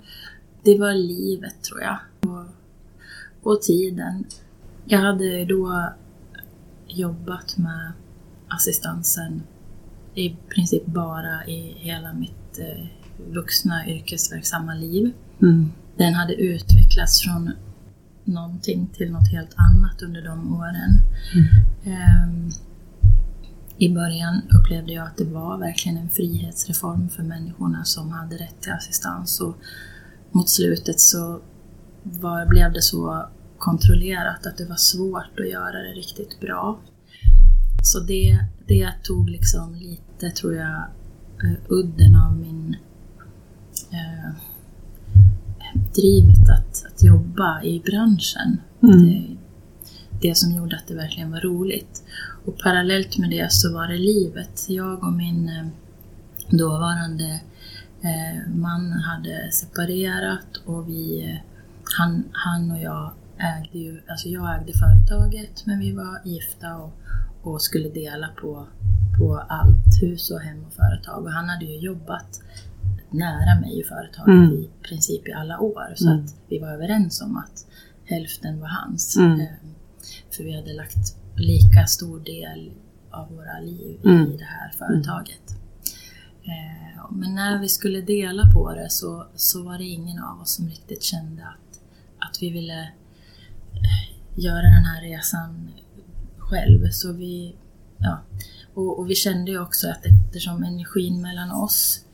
det 0.63 0.79
var 0.79 0.93
livet 0.93 1.63
tror 1.63 1.81
jag. 1.81 1.97
Och, 2.21 2.45
och 3.51 3.61
tiden. 3.61 4.25
Jag 4.85 4.99
hade 4.99 5.45
då 5.45 5.89
jobbat 6.87 7.57
med 7.57 7.91
assistansen 8.47 9.41
i 10.15 10.35
princip 10.55 10.85
bara 10.85 11.45
i 11.45 11.73
hela 11.77 12.13
mitt 12.13 12.59
eh, 12.59 12.85
vuxna 13.33 13.87
yrkesverksamma 13.87 14.73
liv. 14.73 15.11
Mm. 15.41 15.71
Den 15.97 16.13
hade 16.13 16.33
utvecklats 16.33 17.21
från 17.21 17.51
någonting 18.27 18.87
till 18.93 19.11
något 19.11 19.31
helt 19.31 19.53
annat 19.55 20.01
under 20.01 20.21
de 20.21 20.53
åren. 20.53 20.99
Ehm, 21.83 22.49
i 23.77 23.93
början 23.93 24.41
upplevde 24.59 24.93
jag 24.93 25.07
att 25.07 25.17
det 25.17 25.25
var 25.25 25.57
verkligen 25.57 25.97
en 25.97 26.09
frihetsreform 26.09 27.09
för 27.09 27.23
människorna 27.23 27.83
som 27.83 28.11
hade 28.11 28.35
rätt 28.35 28.61
till 28.61 28.71
assistans. 28.71 29.39
Och 29.41 29.57
mot 30.31 30.49
slutet 30.49 30.99
så 30.99 31.41
var, 32.03 32.45
blev 32.45 32.73
det 32.73 32.81
så 32.81 33.27
kontrollerat 33.57 34.45
att 34.45 34.57
det 34.57 34.65
var 34.65 34.75
svårt 34.75 35.39
att 35.39 35.49
göra 35.49 35.81
det 35.81 35.93
riktigt 35.93 36.39
bra. 36.39 36.79
Så 37.83 37.99
det, 37.99 38.45
det 38.67 38.91
tog 39.03 39.29
liksom 39.29 39.75
lite, 39.75 40.29
tror 40.29 40.55
jag, 40.55 40.85
uh, 41.43 41.57
udden 41.69 42.15
av 42.15 42.37
min 42.37 42.75
uh, 43.93 44.31
drivet 46.01 46.49
att, 46.49 46.85
att 46.85 47.03
jobba 47.03 47.61
i 47.63 47.79
branschen. 47.79 48.61
Mm. 48.83 48.99
Det, 48.99 49.37
det 50.21 50.35
som 50.35 50.55
gjorde 50.55 50.75
att 50.75 50.87
det 50.87 50.95
verkligen 50.95 51.31
var 51.31 51.41
roligt. 51.41 52.03
Och 52.45 52.57
parallellt 52.63 53.17
med 53.17 53.29
det 53.29 53.51
så 53.51 53.73
var 53.73 53.87
det 53.87 53.97
livet. 53.97 54.65
Jag 54.69 55.03
och 55.03 55.13
min 55.13 55.49
uh, 55.49 55.67
dåvarande 56.57 57.41
man 58.55 58.91
hade 58.91 59.51
separerat 59.51 60.57
och 60.65 60.89
vi, 60.89 61.39
han, 61.97 62.23
han 62.31 62.71
och 62.71 62.79
jag 62.79 63.11
ägde 63.37 63.79
ju, 63.79 64.01
alltså 64.07 64.29
jag 64.29 64.55
ägde 64.55 64.73
företaget 64.73 65.65
men 65.65 65.79
vi 65.79 65.91
var 65.91 66.21
gifta 66.25 66.75
och, 66.75 66.93
och 67.41 67.61
skulle 67.61 67.89
dela 67.89 68.27
på, 68.41 68.67
på 69.19 69.37
allt, 69.49 70.01
hus 70.01 70.31
och 70.31 70.39
hem 70.39 70.65
och 70.65 70.73
företag. 70.73 71.23
Och 71.23 71.31
han 71.31 71.49
hade 71.49 71.65
ju 71.65 71.77
jobbat 71.77 72.41
nära 73.11 73.59
mig 73.59 73.79
i 73.79 73.83
företaget 73.83 74.27
mm. 74.27 74.53
i 74.53 74.69
princip 74.81 75.27
i 75.27 75.31
alla 75.31 75.59
år. 75.59 75.93
Så 75.95 76.09
mm. 76.09 76.25
att 76.25 76.35
vi 76.49 76.59
var 76.59 76.67
överens 76.67 77.21
om 77.21 77.37
att 77.37 77.65
hälften 78.05 78.59
var 78.59 78.67
hans. 78.67 79.17
Mm. 79.17 79.39
Ehm, 79.39 79.47
för 80.31 80.43
vi 80.43 80.55
hade 80.55 80.73
lagt 80.73 81.15
lika 81.35 81.85
stor 81.85 82.19
del 82.19 82.71
av 83.11 83.35
våra 83.35 83.59
liv 83.59 83.99
i 84.03 84.09
mm. 84.09 84.37
det 84.37 84.43
här 84.43 84.71
företaget. 84.77 85.57
Ehm, 86.43 86.87
men 87.11 87.35
när 87.35 87.59
vi 87.59 87.69
skulle 87.69 88.01
dela 88.01 88.51
på 88.53 88.73
det 88.73 88.89
så, 88.89 89.27
så 89.35 89.63
var 89.63 89.77
det 89.77 89.83
ingen 89.83 90.23
av 90.23 90.41
oss 90.41 90.55
som 90.55 90.67
riktigt 90.67 91.03
kände 91.03 91.43
att, 91.43 91.79
att 92.19 92.41
vi 92.41 92.49
ville 92.49 92.91
göra 94.35 94.61
den 94.61 94.83
här 94.83 95.01
resan 95.01 95.71
själv. 96.37 96.89
Så 96.91 97.13
vi, 97.13 97.55
ja. 97.97 98.19
och, 98.73 98.99
och 98.99 99.09
vi 99.09 99.15
kände 99.15 99.51
ju 99.51 99.59
också 99.59 99.89
att 99.89 100.05
eftersom 100.05 100.63
energin 100.63 101.21
mellan 101.21 101.51
oss 101.51 102.05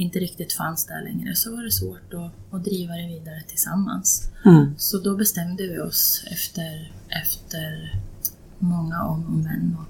inte 0.00 0.18
riktigt 0.18 0.52
fanns 0.52 0.86
där 0.86 1.02
längre 1.02 1.34
så 1.34 1.56
var 1.56 1.62
det 1.62 1.70
svårt 1.70 2.14
att, 2.14 2.54
att 2.54 2.64
driva 2.64 2.94
det 2.94 3.06
vidare 3.06 3.42
tillsammans. 3.48 4.30
Mm. 4.44 4.74
Så 4.78 4.98
då 4.98 5.16
bestämde 5.16 5.66
vi 5.66 5.78
oss 5.78 6.24
efter, 6.30 6.92
efter 7.08 8.00
många 8.58 9.02
om 9.02 9.26
och 9.26 9.32
men 9.32 9.76
och 9.80 9.86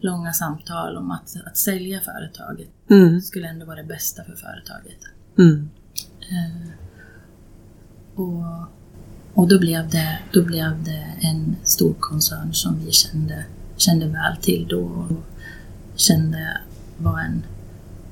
långa 0.00 0.32
samtal 0.32 0.96
om 0.96 1.10
att, 1.10 1.36
att 1.46 1.56
sälja 1.56 2.00
företaget 2.00 2.68
mm. 2.90 3.20
skulle 3.20 3.48
ändå 3.48 3.66
vara 3.66 3.76
det 3.76 3.88
bästa 3.88 4.24
för 4.24 4.34
företaget. 4.34 4.98
Mm. 5.38 5.70
Eh, 6.30 6.70
och 8.14 8.68
och 9.36 9.48
då 9.48 9.58
blev 9.58 9.90
det, 9.90 10.18
då 10.32 10.42
blev 10.42 10.84
det 10.84 11.06
en 11.20 11.56
stor 11.62 11.94
koncern 12.00 12.54
som 12.54 12.84
vi 12.84 12.92
kände, 12.92 13.44
kände 13.76 14.06
väl 14.06 14.36
till 14.36 14.66
då 14.68 14.80
och 14.80 15.12
kände 15.96 16.60
var 16.98 17.20
en, 17.20 17.42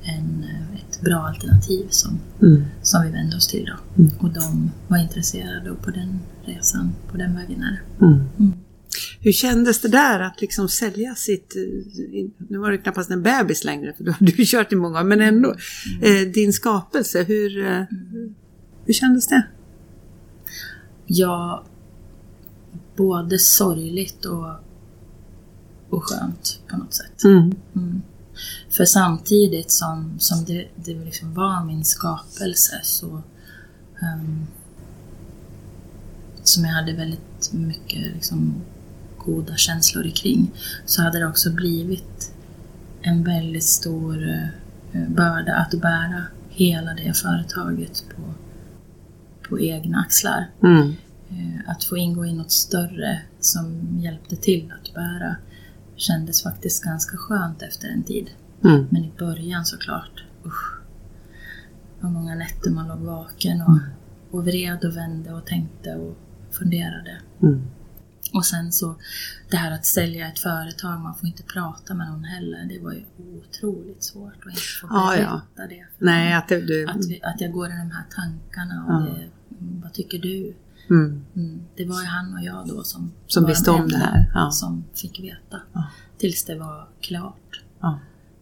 en, 0.05 0.45
ett 0.75 1.01
bra 1.01 1.17
alternativ 1.17 1.87
som, 1.89 2.19
mm. 2.41 2.63
som 2.81 3.03
vi 3.03 3.11
vände 3.11 3.35
oss 3.37 3.47
till. 3.47 3.65
Då. 3.65 4.01
Mm. 4.03 4.11
Och 4.19 4.29
de 4.29 4.71
var 4.87 4.97
intresserade 4.97 5.75
på 5.83 5.91
den 5.91 6.19
resan, 6.45 6.93
på 7.11 7.17
den 7.17 7.35
vägen 7.35 7.61
är 7.63 7.71
det. 7.71 8.05
Mm. 8.05 8.23
mm. 8.39 8.53
Hur 9.19 9.31
kändes 9.31 9.81
det 9.81 9.87
där 9.87 10.19
att 10.19 10.41
liksom 10.41 10.69
sälja 10.69 11.15
sitt, 11.15 11.55
nu 12.37 12.57
var 12.57 12.71
det 12.71 12.77
knappast 12.77 13.11
en 13.11 13.23
bebis 13.23 13.63
längre 13.63 13.93
för 13.93 14.03
då 14.03 14.11
har 14.11 14.25
du 14.25 14.45
kört 14.45 14.73
i 14.73 14.75
många 14.75 14.99
år, 14.99 15.03
men 15.03 15.21
ändå, 15.21 15.55
mm. 16.01 16.27
eh, 16.27 16.31
din 16.31 16.53
skapelse, 16.53 17.23
hur, 17.23 17.59
eh, 17.59 17.75
mm. 17.75 18.35
hur 18.85 18.93
kändes 18.93 19.27
det? 19.27 19.47
Ja, 21.05 21.65
både 22.95 23.39
sorgligt 23.39 24.25
och, 24.25 24.49
och 25.89 26.03
skönt 26.03 26.59
på 26.69 26.77
något 26.77 26.93
sätt. 26.93 27.23
Mm. 27.23 27.53
För 28.69 28.85
samtidigt 28.85 29.71
som, 29.71 30.19
som 30.19 30.45
det, 30.45 30.67
det 30.75 30.93
liksom 30.93 31.33
var 31.33 31.65
min 31.65 31.85
skapelse 31.85 32.79
så 32.83 33.07
um, 34.01 34.47
som 36.43 36.65
jag 36.65 36.71
hade 36.71 36.93
väldigt 36.93 37.53
mycket 37.53 38.01
liksom, 38.13 38.55
goda 39.17 39.55
känslor 39.55 40.09
kring 40.15 40.51
så 40.85 41.01
hade 41.01 41.19
det 41.19 41.27
också 41.27 41.51
blivit 41.51 42.31
en 43.01 43.23
väldigt 43.23 43.65
stor 43.65 44.27
uh, 44.27 45.09
börda 45.09 45.55
att 45.55 45.81
bära 45.81 46.23
hela 46.49 46.93
det 46.93 47.13
företaget 47.13 48.03
på 48.15 48.33
på 49.49 49.59
egna 49.59 49.99
axlar. 49.99 50.49
Mm. 50.63 50.95
Eh, 51.29 51.69
att 51.69 51.83
få 51.83 51.97
ingå 51.97 52.25
i 52.25 52.33
något 52.33 52.51
större 52.51 53.21
som 53.39 53.97
hjälpte 53.99 54.35
till 54.35 54.73
att 54.79 54.93
bära 54.93 55.35
kändes 55.95 56.43
faktiskt 56.43 56.83
ganska 56.83 57.17
skönt 57.17 57.61
efter 57.61 57.87
en 57.87 58.03
tid. 58.03 58.29
Mm. 58.63 58.87
Men 58.89 59.03
i 59.03 59.11
början 59.17 59.65
såklart, 59.65 60.23
usch. 60.45 60.79
Vad 61.99 62.11
många 62.11 62.35
nätter 62.35 62.71
man 62.71 62.87
låg 62.87 62.99
vaken 62.99 63.61
och, 63.61 63.69
mm. 63.69 63.83
och 64.31 64.45
vred 64.45 64.85
och 64.85 64.97
vände 64.97 65.33
och 65.33 65.45
tänkte 65.45 65.95
och 65.95 66.17
funderade. 66.51 67.17
Mm. 67.41 67.67
Och 68.33 68.45
sen 68.45 68.71
så 68.71 68.95
det 69.49 69.57
här 69.57 69.71
att 69.71 69.85
sälja 69.85 70.27
ett 70.27 70.39
företag, 70.39 70.99
man 70.99 71.15
får 71.15 71.27
inte 71.27 71.43
prata 71.43 71.93
med 71.93 72.07
någon 72.07 72.23
heller. 72.23 72.65
Det 72.65 72.79
var 72.79 72.93
ju 72.93 73.03
otroligt 73.37 74.03
svårt 74.03 74.45
att 74.45 74.49
inte 74.49 74.61
få 74.81 74.87
berätta 74.87 75.21
ja, 75.21 75.41
ja. 75.55 75.67
det. 75.67 75.85
Nej, 75.97 76.33
att, 76.33 76.47
det, 76.47 76.61
du... 76.61 76.87
att, 76.87 77.05
vi, 77.09 77.21
att 77.23 77.41
jag 77.41 77.51
går 77.51 77.67
i 77.67 77.77
de 77.77 77.91
här 77.91 78.05
tankarna 78.15 78.85
och 78.85 78.93
ja. 78.93 78.99
det, 78.99 79.29
vad 79.83 79.93
tycker 79.93 80.19
du? 80.19 80.55
Mm. 80.89 81.25
Mm. 81.35 81.61
Det 81.75 81.85
var 81.85 82.01
ju 82.01 82.07
han 82.07 82.33
och 82.33 82.43
jag 82.43 82.67
då 82.67 82.83
som, 82.83 83.11
som 83.27 83.45
visste 83.45 83.71
om 83.71 83.87
det 83.87 83.97
här. 83.97 84.31
Ja. 84.33 84.51
Som 84.51 84.83
fick 84.93 85.19
veta. 85.19 85.61
Tills 86.17 86.43
det 86.43 86.59
var 86.59 86.87
klart. 87.01 87.61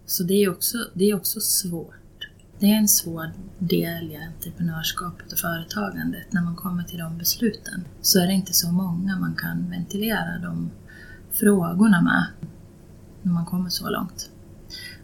Så 0.06 0.23
det 0.23 0.34
är 0.34 0.49
också, 0.49 0.77
det 0.93 1.10
är 1.10 1.15
också 1.15 1.39
svårt. 1.39 2.29
Det 2.60 2.65
är 2.65 2.77
en 2.77 2.88
svår 2.88 3.32
del 3.60 4.12
i 4.12 4.15
entreprenörskapet 4.15 5.32
och 5.32 5.39
företagandet. 5.39 6.34
När 6.34 6.41
man 6.41 6.56
kommer 6.56 6.84
till 6.84 6.99
de 6.99 7.17
besluten 7.17 7.86
så 8.01 8.19
är 8.19 8.27
det 8.27 8.34
inte 8.34 8.53
så 8.53 8.71
många 8.71 9.19
man 9.19 9.36
kan 9.36 9.69
ventilera 9.69 10.39
de 10.39 10.71
frågorna 11.32 12.01
med. 12.01 12.25
När 13.21 13.34
man 13.34 13.45
kommer 13.45 13.69
så 13.69 13.89
långt. 13.89 14.29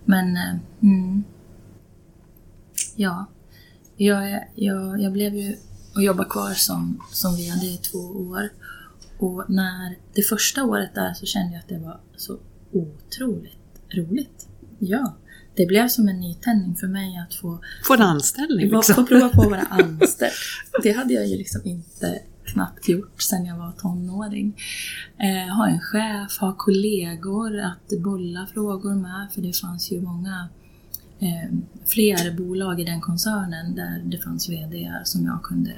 Men, 0.05 0.37
eh, 0.37 0.55
mm, 0.81 1.23
ja. 2.95 3.25
Jag, 3.97 4.47
jag, 4.55 5.01
jag 5.01 5.13
blev 5.13 5.35
ju 5.35 5.55
och 5.95 6.03
jobbade 6.03 6.29
kvar 6.29 6.53
som, 6.53 7.01
som 7.11 7.35
vi 7.35 7.49
hade 7.49 7.65
i 7.65 7.77
två 7.77 7.99
år. 7.99 8.49
Och 9.17 9.45
när 9.49 9.97
det 10.13 10.21
första 10.21 10.63
året 10.63 10.95
där 10.95 11.13
så 11.13 11.25
kände 11.25 11.53
jag 11.53 11.59
att 11.59 11.69
det 11.69 11.79
var 11.79 11.99
så 12.17 12.37
otroligt 12.71 13.95
roligt. 13.95 14.47
Ja, 14.79 15.15
det 15.55 15.65
blev 15.65 15.87
som 15.87 16.07
en 16.07 16.19
nytändning 16.19 16.75
för 16.75 16.87
mig 16.87 17.17
att 17.17 17.35
få... 17.35 17.59
Få 17.83 17.93
en 17.93 18.01
anställning 18.01 18.69
liksom. 18.69 18.95
Få 18.95 19.05
prova 19.05 19.29
på 19.29 19.41
att 19.41 19.49
vara 19.49 19.61
anställd. 19.69 20.31
Det 20.83 20.91
hade 20.91 21.13
jag 21.13 21.27
ju 21.27 21.37
liksom 21.37 21.61
inte 21.65 22.21
knappt 22.45 22.89
gjort 22.89 23.21
sedan 23.21 23.45
jag 23.45 23.57
var 23.57 23.71
tonåring. 23.71 24.61
Eh, 25.17 25.55
ha 25.55 25.67
en 25.67 25.79
chef, 25.79 26.37
ha 26.39 26.55
kollegor 26.57 27.59
att 27.59 27.99
bolla 27.99 28.47
frågor 28.53 28.95
med, 28.95 29.27
för 29.33 29.41
det 29.41 29.57
fanns 29.57 29.91
ju 29.91 30.01
många 30.01 30.49
eh, 31.19 31.49
fler 31.85 32.37
bolag 32.37 32.79
i 32.79 32.83
den 32.83 33.01
koncernen 33.01 33.75
där 33.75 34.01
det 34.05 34.17
fanns 34.17 34.49
VD 34.49 34.93
som 35.03 35.25
jag 35.25 35.43
kunde 35.43 35.73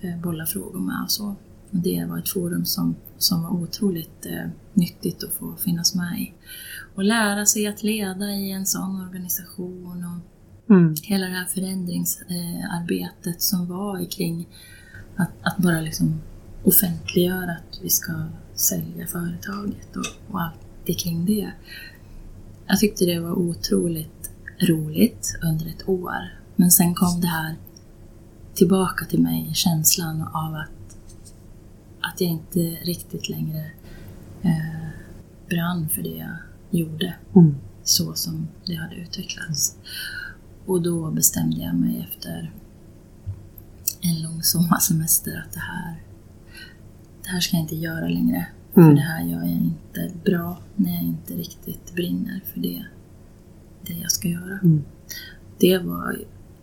eh, 0.00 0.20
bolla 0.20 0.46
frågor 0.46 0.80
med 0.80 1.02
och 1.04 1.10
så. 1.10 1.26
Och 1.70 1.78
det 1.78 2.04
var 2.08 2.18
ett 2.18 2.28
forum 2.28 2.64
som, 2.64 2.96
som 3.18 3.42
var 3.42 3.50
otroligt 3.50 4.26
eh, 4.26 4.50
nyttigt 4.74 5.24
att 5.24 5.32
få 5.32 5.56
finnas 5.56 5.94
med 5.94 6.20
i 6.20 6.32
och 6.94 7.04
lära 7.04 7.46
sig 7.46 7.66
att 7.66 7.82
leda 7.82 8.30
i 8.30 8.50
en 8.50 8.66
sån 8.66 9.00
organisation 9.00 10.04
och 10.04 10.20
mm. 10.74 10.94
hela 11.02 11.26
det 11.26 11.32
här 11.32 11.44
förändringsarbetet 11.46 13.42
som 13.42 13.66
var 13.66 14.10
kring 14.10 14.48
att, 15.16 15.30
att 15.42 15.58
bara 15.58 15.80
liksom 15.80 16.20
offentliggöra 16.64 17.50
att 17.52 17.80
vi 17.82 17.90
ska 17.90 18.12
sälja 18.54 19.06
företaget 19.06 19.96
och, 19.96 20.06
och 20.30 20.42
allt 20.42 20.60
det 20.86 20.94
kring 20.94 21.26
det. 21.26 21.52
Jag 22.66 22.78
tyckte 22.78 23.04
det 23.04 23.20
var 23.20 23.32
otroligt 23.32 24.31
roligt 24.62 25.38
under 25.42 25.66
ett 25.66 25.88
år. 25.88 26.38
Men 26.56 26.70
sen 26.70 26.94
kom 26.94 27.20
det 27.20 27.26
här 27.26 27.56
tillbaka 28.54 29.04
till 29.04 29.22
mig, 29.22 29.50
känslan 29.54 30.22
av 30.22 30.54
att, 30.54 30.96
att 32.00 32.20
jag 32.20 32.30
inte 32.30 32.60
riktigt 32.60 33.28
längre 33.28 33.70
eh, 34.42 34.88
brann 35.48 35.88
för 35.88 36.02
det 36.02 36.16
jag 36.16 36.36
gjorde. 36.70 37.14
Mm. 37.36 37.54
Så 37.82 38.14
som 38.14 38.48
det 38.66 38.74
hade 38.74 38.94
utvecklats. 38.94 39.76
Och 40.66 40.82
då 40.82 41.10
bestämde 41.10 41.60
jag 41.60 41.74
mig 41.74 42.08
efter 42.10 42.52
en 44.00 44.22
lång 44.22 44.42
sommarsemester 44.42 45.44
att 45.46 45.52
det 45.52 45.60
här, 45.60 46.02
det 47.22 47.28
här 47.28 47.40
ska 47.40 47.56
jag 47.56 47.64
inte 47.64 47.76
göra 47.76 48.08
längre. 48.08 48.46
Mm. 48.74 48.88
För 48.88 48.94
det 48.94 49.00
här 49.00 49.24
gör 49.24 49.38
jag 49.38 49.50
inte 49.50 50.12
bra 50.24 50.58
när 50.76 50.94
jag 50.94 51.02
inte 51.02 51.34
riktigt 51.34 51.94
brinner 51.94 52.40
för 52.52 52.60
det, 52.60 52.84
det 53.86 53.92
jag 53.92 54.12
ska 54.12 54.28
göra. 54.28 54.58
Mm. 54.62 54.84
Det 55.58 55.78
var 55.78 56.18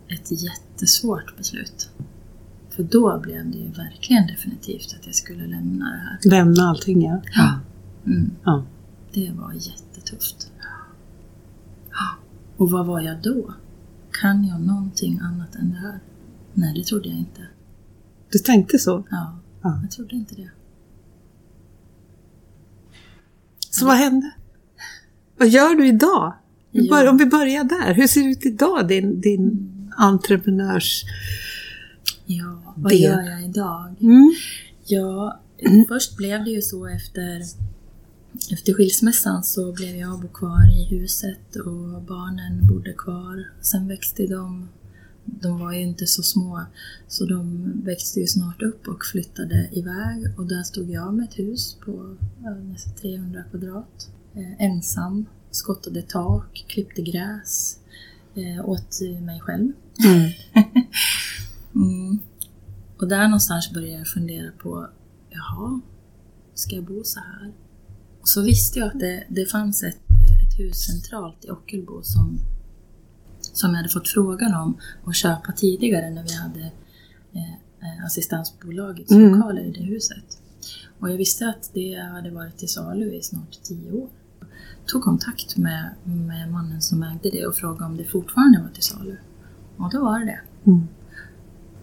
ett 0.08 0.42
jättesvårt 0.42 1.36
beslut. 1.36 1.90
För 2.70 2.82
då 2.82 3.20
blev 3.20 3.50
det 3.50 3.58
ju 3.58 3.68
verkligen 3.68 4.26
definitivt 4.26 4.96
att 5.00 5.06
jag 5.06 5.14
skulle 5.14 5.46
lämna 5.46 5.84
det 5.84 5.96
här. 5.96 6.18
Lämna 6.30 6.62
allting 6.62 7.02
ja. 7.02 7.22
Ja. 7.34 7.60
Mm. 8.06 8.30
ja. 8.44 8.64
Det 9.12 9.30
var 9.30 9.52
jättetufft. 9.52 10.50
Och 12.60 12.70
vad 12.70 12.86
var 12.86 13.00
jag 13.00 13.22
då? 13.22 13.54
Kan 14.10 14.44
jag 14.44 14.60
någonting 14.60 15.18
annat 15.18 15.54
än 15.54 15.70
det 15.70 15.76
här? 15.76 16.00
Nej, 16.54 16.74
det 16.74 16.84
trodde 16.84 17.08
jag 17.08 17.18
inte. 17.18 17.46
Du 18.30 18.38
tänkte 18.38 18.78
så? 18.78 19.04
Ja, 19.10 19.38
ja. 19.62 19.78
jag 19.82 19.90
trodde 19.90 20.16
inte 20.16 20.34
det. 20.34 20.50
Så 23.70 23.86
vad 23.86 23.96
hände? 23.96 24.30
Vad 25.36 25.48
gör 25.48 25.74
du 25.74 25.88
idag? 25.88 26.34
Ja. 26.72 27.10
Om 27.10 27.16
vi 27.16 27.26
börjar 27.26 27.64
där, 27.64 27.94
hur 27.94 28.06
ser 28.06 28.22
det 28.22 28.30
ut 28.30 28.46
idag, 28.46 28.88
din, 28.88 29.20
din 29.20 29.72
entreprenörs... 29.96 31.04
Ja, 32.26 32.74
vad 32.76 32.92
del? 32.92 33.00
gör 33.00 33.22
jag 33.22 33.44
idag? 33.44 33.94
Mm. 34.00 34.34
Ja, 34.84 35.40
först 35.88 36.16
blev 36.16 36.44
det 36.44 36.50
ju 36.50 36.62
så 36.62 36.86
efter 36.86 37.42
efter 38.52 38.72
skilsmässan 38.72 39.42
så 39.42 39.72
blev 39.72 39.96
jag 39.96 40.20
bo 40.20 40.28
kvar 40.28 40.80
i 40.80 40.84
huset 40.84 41.56
och 41.56 42.02
barnen 42.02 42.66
bodde 42.66 42.92
kvar. 42.92 43.52
Sen 43.60 43.88
växte 43.88 44.26
de, 44.26 44.68
de 45.24 45.58
var 45.58 45.72
ju 45.72 45.80
inte 45.80 46.06
så 46.06 46.22
små, 46.22 46.60
så 47.08 47.26
de 47.26 47.72
växte 47.84 48.20
ju 48.20 48.26
snart 48.26 48.62
upp 48.62 48.88
och 48.88 49.04
flyttade 49.04 49.68
iväg 49.72 50.38
och 50.38 50.46
där 50.46 50.62
stod 50.62 50.90
jag 50.90 51.14
med 51.14 51.24
ett 51.24 51.38
hus 51.38 51.76
på 51.84 52.16
nästan 52.72 52.94
300 52.94 53.42
kvadrat. 53.50 54.10
Eh, 54.34 54.64
ensam, 54.64 55.26
skottade 55.50 56.02
tak, 56.02 56.64
klippte 56.68 57.02
gräs, 57.02 57.78
eh, 58.34 58.68
åt 58.68 59.00
mig 59.20 59.40
själv. 59.40 59.72
Mm. 60.04 60.30
mm. 61.74 62.18
Och 62.98 63.08
där 63.08 63.24
någonstans 63.24 63.72
började 63.72 63.98
jag 63.98 64.08
fundera 64.08 64.52
på, 64.52 64.88
jaha, 65.30 65.80
ska 66.54 66.74
jag 66.74 66.84
bo 66.84 67.04
så 67.04 67.20
här? 67.20 67.52
så 68.22 68.42
visste 68.42 68.78
jag 68.78 68.88
att 68.88 69.00
det, 69.00 69.24
det 69.28 69.46
fanns 69.46 69.82
ett, 69.82 70.00
ett 70.42 70.58
hus 70.58 70.76
centralt 70.76 71.44
i 71.44 71.50
Ockelbo 71.50 72.02
som, 72.02 72.38
som 73.40 73.70
jag 73.70 73.76
hade 73.76 73.88
fått 73.88 74.08
frågan 74.08 74.54
om 74.54 74.78
att 75.04 75.16
köpa 75.16 75.52
tidigare 75.52 76.10
när 76.10 76.22
vi 76.22 76.34
hade 76.34 76.60
eh, 77.32 77.52
eh 77.52 78.04
assistansbolagets 78.04 79.12
mm. 79.12 79.34
lokaler 79.34 79.62
i 79.62 79.70
det 79.70 79.82
huset. 79.82 80.24
Och 80.98 81.10
jag 81.10 81.16
visste 81.16 81.48
att 81.48 81.70
det 81.74 81.94
hade 81.94 82.30
varit 82.30 82.58
till 82.58 82.68
salu 82.68 83.14
i 83.14 83.22
snart 83.22 83.62
tio 83.62 83.92
år. 83.92 84.08
Jag 84.80 84.88
tog 84.88 85.02
kontakt 85.02 85.56
med, 85.56 85.90
med 86.04 86.50
mannen 86.50 86.82
som 86.82 87.02
ägde 87.02 87.30
det 87.30 87.46
och 87.46 87.54
frågade 87.54 87.84
om 87.84 87.96
det 87.96 88.04
fortfarande 88.04 88.62
var 88.62 88.68
till 88.68 88.82
salu. 88.82 89.16
Och 89.76 89.90
då 89.90 90.04
var 90.04 90.18
det 90.18 90.24
det. 90.24 90.70
Mm. 90.70 90.88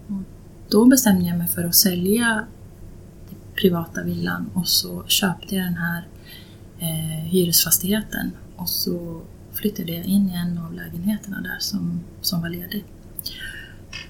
Och 0.07 0.23
då 0.69 0.86
bestämde 0.86 1.25
jag 1.25 1.38
mig 1.38 1.47
för 1.47 1.63
att 1.63 1.75
sälja 1.75 2.47
den 3.29 3.39
privata 3.55 4.03
villan 4.03 4.49
och 4.53 4.67
så 4.67 5.03
köpte 5.07 5.55
jag 5.55 5.65
den 5.65 5.77
här 5.77 6.07
eh, 6.79 7.25
hyresfastigheten 7.25 8.31
och 8.55 8.69
så 8.69 9.21
flyttade 9.53 9.91
jag 9.91 10.05
in 10.05 10.29
i 10.29 10.33
en 10.33 10.57
av 10.57 10.73
lägenheterna 10.73 11.41
där 11.41 11.57
som, 11.60 11.99
som 12.21 12.41
var 12.41 12.49
ledig. 12.49 12.86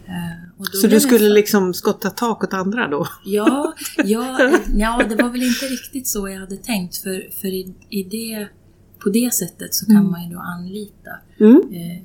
Eh, 0.05 0.63
så 0.73 0.87
du 0.87 0.99
skulle 0.99 1.29
liksom 1.29 1.73
skotta 1.73 2.09
tak 2.09 2.43
åt 2.43 2.53
andra 2.53 2.87
då? 2.87 3.07
Ja, 3.25 3.73
ja, 4.03 4.51
ja, 4.75 5.03
det 5.09 5.15
var 5.15 5.29
väl 5.29 5.43
inte 5.43 5.65
riktigt 5.65 6.07
så 6.07 6.29
jag 6.29 6.39
hade 6.39 6.57
tänkt 6.57 6.97
för, 6.97 7.31
för 7.41 7.47
i, 7.47 7.73
i 7.89 8.03
det, 8.03 8.47
på 9.07 9.11
det 9.13 9.33
sättet 9.33 9.75
så 9.75 9.85
kan 9.85 9.95
mm. 9.95 10.11
man 10.11 10.23
ju 10.23 10.35
då 10.35 10.39
anlita 10.39 11.11
mm. 11.39 11.61
eh, 11.71 12.03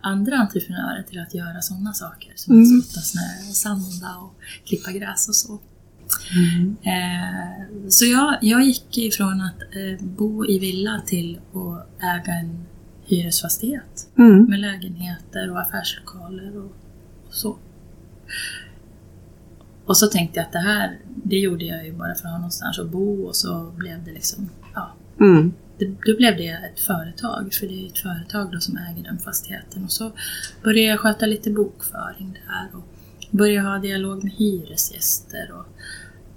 andra 0.00 0.36
entreprenörer 0.36 1.02
till 1.02 1.20
att 1.20 1.34
göra 1.34 1.60
sådana 1.60 1.92
saker 1.92 2.32
som 2.36 2.54
mm. 2.54 2.62
att 2.62 2.84
skotta 2.84 3.00
snö 3.00 3.48
och 3.48 3.56
sanda 3.56 4.16
och 4.16 4.34
klippa 4.64 4.92
gräs 4.92 5.28
och 5.28 5.34
så. 5.34 5.58
Mm. 6.36 6.76
Eh, 6.82 7.88
så 7.88 8.04
jag, 8.04 8.38
jag 8.40 8.62
gick 8.62 8.98
ifrån 8.98 9.40
att 9.40 9.60
eh, 9.60 10.06
bo 10.06 10.46
i 10.46 10.58
villa 10.58 11.02
till 11.06 11.40
att 11.54 12.02
äga 12.02 12.32
en 12.32 12.66
hyresfastighet 13.04 14.08
mm. 14.18 14.44
med 14.44 14.60
lägenheter 14.60 15.50
och 15.50 15.60
affärslokaler 15.60 16.58
och, 16.58 16.72
och, 17.26 17.34
så. 17.34 17.56
Och 19.84 19.96
så 19.96 20.06
tänkte 20.06 20.38
jag 20.38 20.46
att 20.46 20.52
det 20.52 20.58
här, 20.58 20.98
det 21.24 21.38
gjorde 21.38 21.64
jag 21.64 21.86
ju 21.86 21.92
bara 21.92 22.14
för 22.14 22.26
att 22.26 22.32
ha 22.32 22.38
någonstans 22.38 22.78
att 22.78 22.90
bo 22.90 23.22
och 23.22 23.36
så 23.36 23.72
blev 23.76 24.04
det 24.04 24.12
liksom, 24.12 24.48
ja. 24.74 24.94
Mm. 25.20 25.52
Det, 25.78 25.86
då 25.86 26.16
blev 26.16 26.36
det 26.36 26.48
ett 26.48 26.80
företag, 26.80 27.54
för 27.54 27.66
det 27.66 27.84
är 27.84 27.86
ett 27.86 27.98
företag 27.98 28.52
då 28.52 28.60
som 28.60 28.76
äger 28.76 29.02
den 29.02 29.18
fastigheten. 29.18 29.84
Och 29.84 29.92
så 29.92 30.12
började 30.62 30.90
jag 30.90 31.00
sköta 31.00 31.26
lite 31.26 31.50
bokföring 31.50 32.32
där 32.46 32.78
och 32.78 32.84
började 33.30 33.68
ha 33.68 33.78
dialog 33.78 34.24
med 34.24 34.32
hyresgäster 34.32 35.52
och 35.52 35.66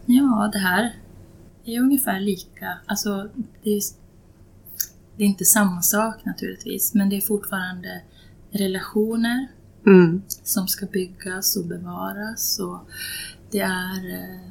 Ja, 0.05 0.49
det 0.53 0.59
här 0.59 0.95
är 1.65 1.79
ungefär 1.79 2.19
lika. 2.19 2.77
Alltså, 2.85 3.29
det 3.63 3.69
är, 3.69 3.81
det 5.17 5.23
är 5.23 5.27
inte 5.27 5.45
samma 5.45 5.81
sak 5.81 6.25
naturligtvis, 6.25 6.93
men 6.93 7.09
det 7.09 7.17
är 7.17 7.21
fortfarande 7.21 8.01
relationer 8.51 9.47
mm. 9.85 10.21
som 10.27 10.67
ska 10.67 10.85
byggas 10.85 11.57
och 11.57 11.65
bevaras. 11.65 12.59
Och 12.59 12.89
det 13.51 13.59
är 13.59 14.13
eh, 14.13 14.50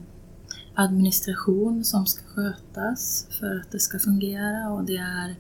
administration 0.80 1.84
som 1.84 2.06
ska 2.06 2.22
skötas 2.26 3.26
för 3.40 3.60
att 3.60 3.70
det 3.70 3.78
ska 3.80 3.98
fungera 3.98 4.70
och 4.70 4.84
det 4.84 4.96
är 4.96 5.34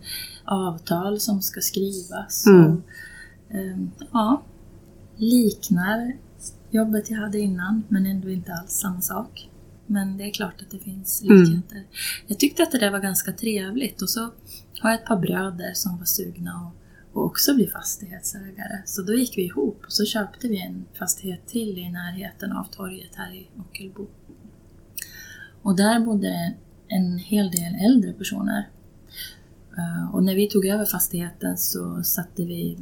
avtal 0.44 1.20
som 1.20 1.42
ska 1.42 1.60
skrivas. 1.60 2.46
Mm. 2.46 2.66
Och, 2.66 2.80
eh, 3.54 3.78
ja, 4.12 4.42
liknar 5.16 6.16
jobbet 6.70 7.10
jag 7.10 7.18
hade 7.18 7.38
innan 7.38 7.82
men 7.88 8.06
ändå 8.06 8.30
inte 8.30 8.52
alls 8.52 8.72
samma 8.72 9.00
sak. 9.00 9.50
Men 9.86 10.16
det 10.16 10.24
är 10.24 10.30
klart 10.30 10.62
att 10.62 10.70
det 10.70 10.78
finns 10.78 11.22
mm. 11.22 11.36
likheter. 11.36 11.76
Mm. 11.76 11.86
Jag 12.26 12.38
tyckte 12.38 12.62
att 12.62 12.72
det 12.72 12.78
där 12.78 12.90
var 12.90 13.00
ganska 13.00 13.32
trevligt 13.32 14.02
och 14.02 14.10
så 14.10 14.20
har 14.80 14.90
jag 14.90 14.94
ett 14.94 15.06
par 15.06 15.16
bröder 15.16 15.72
som 15.74 15.98
var 15.98 16.04
sugna 16.04 16.60
och, 16.66 16.74
och 17.16 17.26
också 17.26 17.54
bli 17.54 17.66
fastighetsägare. 17.66 18.82
Så 18.84 19.02
då 19.02 19.14
gick 19.14 19.38
vi 19.38 19.42
ihop 19.42 19.82
och 19.86 19.92
så 19.92 20.04
köpte 20.04 20.48
vi 20.48 20.60
en 20.60 20.84
fastighet 20.98 21.46
till 21.46 21.78
i 21.78 21.88
närheten 21.88 22.52
av 22.52 22.64
torget 22.64 23.14
här 23.14 23.34
i 23.34 23.46
Ockelbo. 23.58 24.06
Och 25.62 25.76
där 25.76 26.00
bodde 26.00 26.54
en 26.88 27.18
hel 27.18 27.50
del 27.50 27.74
äldre 27.74 28.12
personer. 28.12 28.68
Eh, 29.78 30.14
och 30.14 30.24
när 30.24 30.34
vi 30.34 30.46
tog 30.46 30.66
över 30.66 30.84
fastigheten 30.84 31.56
så 31.56 32.02
satte 32.02 32.44
vi, 32.44 32.78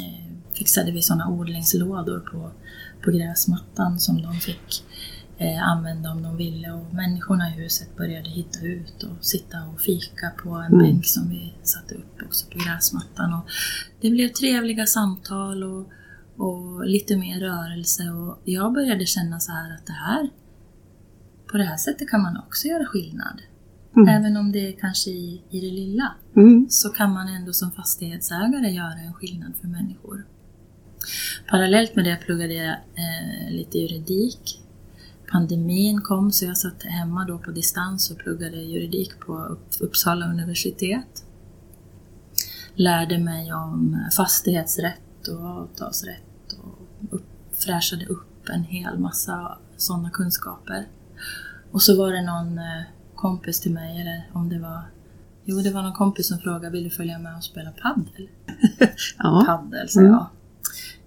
eh, 0.00 0.54
fixade 0.54 0.90
vi 0.90 1.02
sådana 1.02 1.28
odlingslådor 1.28 2.20
på, 2.20 2.50
på 3.04 3.10
gräsmattan 3.10 4.00
som 4.00 4.22
de 4.22 4.34
fick 4.34 4.84
eh, 5.38 5.68
använda 5.68 6.10
om 6.10 6.22
de 6.22 6.36
ville 6.36 6.70
och 6.70 6.94
människorna 6.94 7.48
i 7.50 7.52
huset 7.52 7.96
började 7.96 8.30
hitta 8.30 8.60
ut 8.60 9.02
och 9.02 9.24
sitta 9.24 9.56
och 9.74 9.80
fika 9.80 10.30
på 10.42 10.50
en 10.50 10.72
mm. 10.72 10.78
bänk 10.78 11.06
som 11.06 11.28
vi 11.28 11.54
satte 11.62 11.94
upp 11.94 12.22
också 12.26 12.46
på 12.50 12.58
gräsmattan. 12.58 13.34
Och 13.34 13.44
det 14.00 14.10
blev 14.10 14.28
trevliga 14.28 14.86
samtal 14.86 15.64
och, 15.64 15.86
och 16.36 16.86
lite 16.86 17.16
mer 17.16 17.40
rörelse 17.40 18.10
och 18.10 18.38
jag 18.44 18.72
började 18.72 19.06
känna 19.06 19.40
så 19.40 19.52
här 19.52 19.74
att 19.74 19.86
det 19.86 19.92
här, 19.92 20.30
på 21.50 21.56
det 21.56 21.64
här 21.64 21.76
sättet 21.76 22.10
kan 22.10 22.22
man 22.22 22.36
också 22.36 22.68
göra 22.68 22.86
skillnad. 22.86 23.42
Mm. 23.96 24.08
Även 24.08 24.36
om 24.36 24.52
det 24.52 24.68
är 24.68 24.72
kanske 24.72 25.10
i, 25.10 25.42
i 25.50 25.60
det 25.60 25.70
lilla, 25.70 26.14
mm. 26.36 26.66
så 26.70 26.88
kan 26.88 27.12
man 27.12 27.28
ändå 27.28 27.52
som 27.52 27.72
fastighetsägare 27.72 28.70
göra 28.70 28.98
en 29.06 29.14
skillnad 29.14 29.52
för 29.60 29.68
människor. 29.68 30.26
Parallellt 31.50 31.96
med 31.96 32.04
det 32.04 32.16
pluggade 32.16 32.54
jag 32.54 32.70
eh, 32.72 33.50
lite 33.50 33.78
juridik 33.78 34.60
pandemin 35.30 36.00
kom 36.00 36.32
så 36.32 36.44
jag 36.44 36.58
satt 36.58 36.82
hemma 36.82 37.24
då 37.24 37.38
på 37.38 37.50
distans 37.50 38.10
och 38.10 38.18
pluggade 38.18 38.56
juridik 38.56 39.20
på 39.20 39.56
Uppsala 39.80 40.26
universitet. 40.26 41.24
Lärde 42.74 43.18
mig 43.18 43.52
om 43.52 44.04
fastighetsrätt 44.16 45.28
och 45.28 45.44
avtalsrätt 45.44 46.52
och 46.62 47.14
upp, 47.14 47.26
fräschade 47.52 48.06
upp 48.06 48.48
en 48.48 48.64
hel 48.64 48.98
massa 48.98 49.58
sådana 49.76 50.10
kunskaper. 50.10 50.88
Och 51.70 51.82
så 51.82 51.98
var 51.98 52.12
det 52.12 52.22
någon 52.22 52.58
eh, 52.58 52.82
kompis 53.14 53.60
till 53.60 53.72
mig, 53.72 54.00
eller 54.00 54.30
om 54.32 54.48
det 54.48 54.58
var 54.58 54.82
Jo, 55.44 55.60
det 55.60 55.70
var 55.70 55.82
någon 55.82 55.92
kompis 55.92 56.28
som 56.28 56.38
frågade, 56.38 56.70
vill 56.70 56.84
du 56.84 56.90
följa 56.90 57.18
med 57.18 57.36
och 57.36 57.44
spela 57.44 57.70
paddel? 57.70 58.28
ja. 59.18 59.44
Paddel, 59.46 59.88
sa 59.88 60.00
mm. 60.00 60.12
jag. 60.12 60.26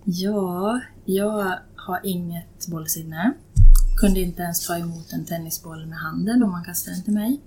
Ja, 0.06 0.82
jag 1.06 1.58
har 1.76 1.99
inget 2.04 2.67
bollsinne 2.67 3.34
kunde 4.04 4.19
inte 4.19 4.41
ens 4.41 4.67
ta 4.67 4.78
emot 4.78 5.13
en 5.13 5.26
tennisboll 5.26 5.86
med 5.86 5.97
handen 5.97 6.43
om 6.43 6.52
man 6.52 6.63
kastade 6.63 6.95
den 6.95 7.04
till 7.04 7.13
mig. 7.13 7.41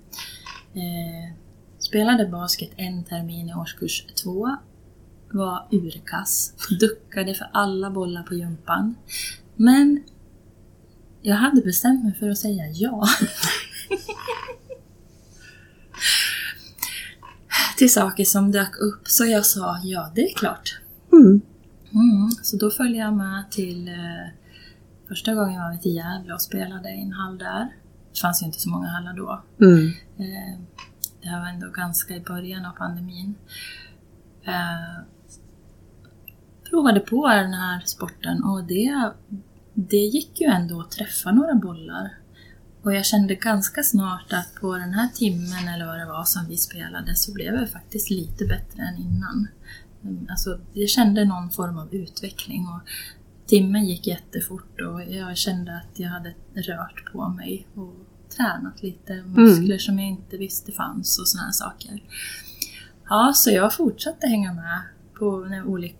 Eh, 0.74 1.34
spelade 1.78 2.26
basket 2.26 2.70
en 2.76 3.04
termin 3.04 3.48
i 3.48 3.54
årskurs 3.54 4.06
två. 4.22 4.56
Var 5.32 5.68
urkass. 5.70 6.54
Duckade 6.80 7.34
för 7.34 7.50
alla 7.52 7.90
bollar 7.90 8.22
på 8.22 8.34
gympan. 8.34 8.94
Men 9.56 10.02
jag 11.26 11.36
hade 11.36 11.62
bestämt 11.62 12.04
mig 12.04 12.14
för 12.14 12.28
att 12.30 12.38
säga 12.38 12.64
ja. 12.72 13.08
till 17.76 17.92
saker 17.92 18.24
som 18.24 18.50
dök 18.50 18.76
upp 18.76 19.08
så 19.08 19.24
jag 19.24 19.46
sa 19.46 19.80
ja, 19.82 20.12
det 20.14 20.20
är 20.20 20.34
klart. 20.34 20.80
Mm. 21.12 21.40
Mm, 21.92 22.30
så 22.42 22.56
då 22.56 22.70
följde 22.70 22.98
jag 22.98 23.14
med 23.14 23.50
till 23.50 23.88
eh, 23.88 24.28
första 25.08 25.34
gången 25.34 25.54
jag 25.54 25.62
var 25.62 25.86
i 25.86 25.90
Gävle 25.90 26.34
och 26.34 26.42
spelade 26.42 26.90
i 26.90 27.02
en 27.02 27.12
hall 27.12 27.38
där. 27.38 27.68
Det 28.12 28.20
fanns 28.20 28.42
ju 28.42 28.46
inte 28.46 28.60
så 28.60 28.70
många 28.70 28.88
hallar 28.88 29.12
då. 29.12 29.42
Mm. 29.60 29.86
Eh, 30.18 30.60
det 31.22 31.28
här 31.28 31.40
var 31.40 31.48
ändå 31.48 31.70
ganska 31.70 32.16
i 32.16 32.20
början 32.20 32.66
av 32.66 32.72
pandemin. 32.72 33.34
Eh, 34.42 35.02
provade 36.70 37.00
på 37.00 37.28
den 37.28 37.52
här 37.52 37.82
sporten 37.84 38.44
och 38.44 38.64
det, 38.64 39.12
det 39.76 39.96
gick 39.96 40.40
ju 40.40 40.46
ändå 40.46 40.80
att 40.80 40.90
träffa 40.90 41.32
några 41.32 41.54
bollar. 41.54 42.10
Och 42.82 42.94
jag 42.94 43.06
kände 43.06 43.34
ganska 43.34 43.82
snart 43.82 44.32
att 44.32 44.54
på 44.60 44.76
den 44.76 44.92
här 44.92 45.08
timmen 45.08 45.68
eller 45.74 45.86
vad 45.86 45.98
det 45.98 46.06
var 46.06 46.24
som 46.24 46.46
vi 46.48 46.56
spelade 46.56 47.16
så 47.16 47.32
blev 47.32 47.54
jag 47.54 47.70
faktiskt 47.70 48.10
lite 48.10 48.44
bättre 48.44 48.82
än 48.82 48.96
innan. 48.96 49.48
Mm, 50.04 50.26
Alltså, 50.30 50.60
jag 50.72 50.88
kände 50.88 51.24
någon 51.24 51.50
form 51.50 51.78
av 51.78 51.94
utveckling 51.94 52.68
och 52.68 52.80
timmen 53.46 53.84
gick 53.84 54.06
jättefort 54.06 54.80
och 54.80 55.02
jag 55.02 55.36
kände 55.36 55.76
att 55.76 55.98
jag 55.98 56.08
hade 56.08 56.34
rört 56.54 57.12
på 57.12 57.28
mig 57.28 57.66
och 57.74 57.94
tränat 58.36 58.82
lite 58.82 59.22
muskler 59.22 59.78
som 59.78 59.98
jag 59.98 60.08
inte 60.08 60.36
visste 60.36 60.72
fanns 60.72 61.18
och 61.18 61.28
såna 61.28 61.44
här 61.44 61.52
saker. 61.52 62.02
Ja, 63.08 63.32
så 63.34 63.50
jag 63.50 63.74
fortsatte 63.74 64.26
hänga 64.26 64.52
med 64.52 64.80
på, 65.18 65.48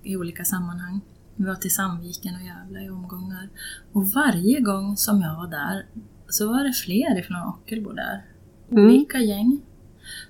i 0.03 0.17
olika 0.17 0.45
sammanhang. 0.45 1.01
Vi 1.37 1.45
var 1.45 1.55
till 1.55 1.75
Sandviken 1.75 2.35
och 2.35 2.43
Gävle 2.43 2.85
i 2.85 2.91
omgångar. 2.91 3.49
Och 3.93 4.09
varje 4.11 4.61
gång 4.61 4.97
som 4.97 5.21
jag 5.21 5.37
var 5.37 5.47
där 5.47 5.87
så 6.29 6.49
var 6.49 6.65
det 6.65 6.73
fler 6.73 7.19
ifrån 7.19 7.43
Ockelbo 7.49 7.93
där. 7.93 8.25
Mm. 8.71 8.85
Olika 8.87 9.19
gäng. 9.19 9.61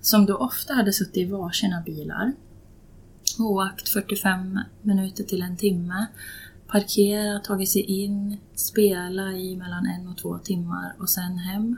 Som 0.01 0.27
då 0.27 0.37
ofta 0.37 0.75
hade 0.75 0.93
suttit 0.93 1.17
i 1.17 1.25
varsina 1.25 1.81
bilar 1.81 2.33
och 3.39 3.51
åkt 3.51 3.89
45 3.89 4.61
minuter 4.83 5.25
till 5.25 5.43
en 5.43 5.57
timme. 5.57 6.07
Parkerat, 6.67 7.45
tagit 7.45 7.71
sig 7.71 7.83
in, 7.83 8.37
spela 8.55 9.33
i 9.33 9.57
mellan 9.57 9.87
en 9.87 10.09
och 10.09 10.17
två 10.19 10.39
timmar 10.39 10.95
och 10.99 11.11
sen 11.11 11.39
hem. 11.39 11.77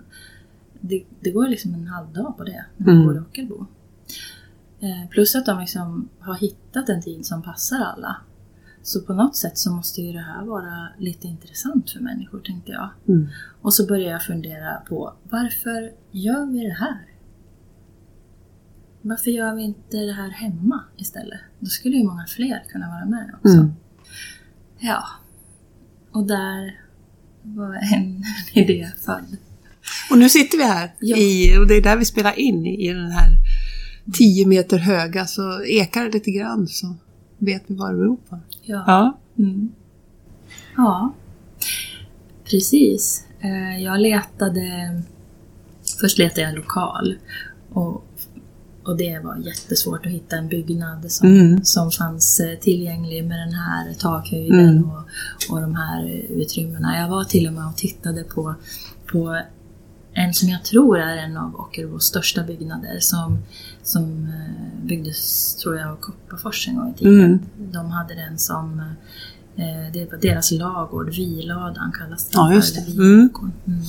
Det, 0.81 1.05
det 1.21 1.31
går 1.31 1.49
liksom 1.49 1.75
en 1.75 1.87
halv 1.87 2.13
dag 2.13 2.37
på 2.37 2.45
det 2.45 2.65
när 2.77 2.87
man 2.87 2.95
Mm. 2.95 3.07
bor 3.07 3.17
i 3.17 3.21
Ockelbo. 3.21 3.67
Eh, 4.81 5.09
plus 5.11 5.35
att 5.37 5.47
de 5.47 5.61
liksom 5.61 6.09
har 6.19 6.35
hittat 6.35 6.89
en 6.89 7.03
tid 7.03 7.27
som 7.27 7.43
passar 7.43 7.81
alla. 7.81 8.17
Så 8.89 9.01
på 9.01 9.13
något 9.13 9.37
sätt 9.37 9.59
så 9.59 9.73
måste 9.73 10.03
ju 10.03 10.13
det 10.13 10.21
här 10.21 10.45
vara 10.45 10.89
lite 10.99 11.27
intressant 11.27 11.91
för 11.91 12.01
människor, 12.01 12.41
tänkte 12.41 12.73
jag. 12.73 12.91
Mm. 13.09 13.29
Och 13.63 13.75
så 13.75 13.87
började 13.87 14.11
jag 14.11 14.23
fundera 14.23 14.75
på 14.89 15.15
varför 15.31 15.93
gör 16.11 16.47
vi 16.47 16.65
det 16.65 16.75
här? 16.75 17.07
Varför 19.03 19.31
gör 19.31 19.55
vi 19.55 19.63
inte 19.63 19.97
det 19.97 20.13
här 20.13 20.31
hemma 20.31 20.85
istället? 20.97 21.41
Då 21.59 21.67
skulle 21.67 21.97
ju 21.97 22.05
många 22.05 22.27
fler 22.27 22.65
kunna 22.69 22.89
vara 22.89 23.05
med 23.05 23.35
också. 23.35 23.57
Mm. 23.57 23.73
Ja. 24.79 25.05
Och 26.13 26.27
där 26.27 26.81
var 27.43 27.75
en 27.75 28.25
idé 28.63 28.91
född. 29.05 29.37
Och 30.11 30.19
nu 30.19 30.29
sitter 30.29 30.59
vi 30.59 30.65
här 30.65 30.95
Ja. 31.01 31.17
i, 31.17 31.59
och 31.59 31.67
det 31.67 31.75
är 31.75 31.83
där 31.83 31.97
vi 31.97 32.05
spelar 32.05 32.39
in 32.39 32.67
i 32.67 32.93
den 32.93 33.11
här 33.11 33.31
10 34.13 34.47
meter 34.47 34.79
höga 34.79 35.27
så 35.27 35.63
ekar 35.65 36.05
det 36.05 36.11
lite 36.11 36.31
grann 36.31 36.69
så 36.69 36.97
vet 37.39 37.63
vi 37.67 37.75
vad 37.75 37.91
det 37.93 37.97
beror 37.97 38.17
på. 38.29 38.39
Ja. 38.63 38.85
Ja. 38.87 39.19
Mm. 39.39 39.69
Ja, 40.77 41.13
precis. 42.51 43.25
Eh, 43.41 43.83
Jag 43.83 44.01
letade... 44.01 44.63
Först 46.01 46.19
letade 46.19 46.41
jag 46.41 46.51
en 46.51 46.57
lokal. 46.57 47.15
Och, 47.73 48.05
och 48.85 48.97
det 48.97 49.19
var 49.25 49.37
jättesvårt 49.37 50.07
att 50.07 50.13
hitta 50.13 50.37
en 50.37 50.49
byggnad 50.49 51.13
som, 51.13 51.29
Mm. 51.29 51.65
som 51.65 51.91
fanns 51.91 52.41
eh, 52.41 52.59
tillgänglig 52.59 53.25
med 53.25 53.39
den 53.39 53.53
här 53.55 53.95
takhöjden 53.95 54.69
Mm. 54.69 54.91
och, 54.91 55.03
och 55.51 55.61
de 55.61 55.75
här 55.75 56.07
utrymmena. 56.31 56.99
Jag 56.99 57.09
var 57.09 57.25
till 57.25 57.47
och 57.47 57.53
med 57.53 57.67
och 57.67 57.77
tittade 57.77 58.25
på, 58.25 58.55
på 59.13 59.41
en 60.19 60.35
som 60.35 60.49
jag 60.49 60.65
tror 60.65 60.99
är 60.99 61.17
en 61.17 61.37
av 61.37 61.57
Ockelbos 61.57 62.05
största 62.05 62.43
byggnader 62.43 62.99
som, 63.01 63.39
som 63.83 64.25
eh, 64.27 64.87
byggdes, 64.87 65.55
tror 65.55 65.77
jag, 65.77 65.89
av 65.91 65.97
Kopparfors 65.97 66.69
en 66.69 66.77
gång 66.77 66.91
i 66.95 66.99
tiden. 66.99 67.21
Mm. 67.25 67.41
De 67.73 67.91
hade 67.91 68.15
den 68.15 68.39
som 68.39 68.81
eh, 69.57 69.93
det 69.93 70.11
var 70.11 70.19
deras 70.19 70.51
lagård, 70.51 71.11
Viladan 71.15 71.93
kallas 71.99 72.29
den 72.29 72.41
Ja, 72.41 72.53
just 72.55 72.75
det. 72.75 72.93
Mm. 72.93 73.31
Mm. 73.67 73.83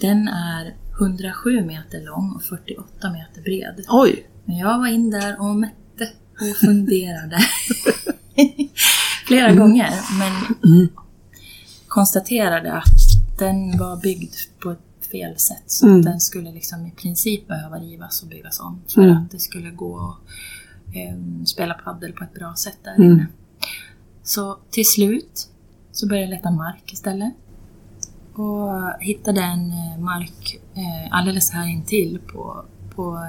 Den 0.00 0.28
är 0.28 0.74
107 1.00 1.60
meter 1.66 2.04
lång 2.04 2.32
och 2.36 2.42
48 2.42 3.10
meter 3.12 3.42
bred. 3.42 3.84
Oj! 3.88 4.26
Men 4.44 4.56
jag 4.56 4.78
var 4.78 4.86
in 4.86 5.10
där 5.10 5.40
och 5.40 5.56
mätte 5.56 6.08
och 6.40 6.56
funderade 6.56 7.38
flera 9.26 9.46
Mm. 9.46 9.58
gånger. 9.58 9.90
Men 10.18 10.32
Mm. 10.72 10.88
konstaterade 11.88 12.72
att 12.72 13.38
den 13.38 13.78
var 13.78 13.96
byggd 13.96 14.34
på 14.62 14.70
ett 14.70 14.93
fel 15.14 15.38
sätt. 15.38 15.62
Så 15.66 15.86
Mm. 15.86 15.98
att 15.98 16.04
den 16.06 16.20
skulle 16.20 16.52
liksom 16.52 16.86
i 16.86 16.90
princip 16.90 17.48
behöva 17.48 17.76
rivas 17.78 18.22
och 18.22 18.28
byggas 18.28 18.60
om. 18.60 18.80
För 18.94 19.02
Mm. 19.02 19.16
att 19.16 19.30
det 19.30 19.38
skulle 19.38 19.70
gå 19.70 19.98
att 20.00 20.96
eh, 20.96 21.44
spela 21.44 21.74
paddel 21.74 22.12
på 22.12 22.24
ett 22.24 22.34
bra 22.34 22.54
sätt 22.54 22.78
där 22.84 22.94
Mm. 22.94 23.12
inne. 23.12 23.26
Så 24.22 24.58
till 24.70 24.84
slut 24.86 25.48
så 25.92 26.08
började 26.08 26.26
jag 26.26 26.36
leta 26.36 26.50
mark 26.50 26.92
istället. 26.92 27.32
Och 28.34 29.00
hittade 29.00 29.40
en 29.42 29.70
eh, 29.70 29.98
mark 29.98 30.60
eh, 30.74 31.08
alldeles 31.18 31.50
här 31.50 31.66
intill 31.68 32.18
på, 32.32 32.64
på 32.94 33.26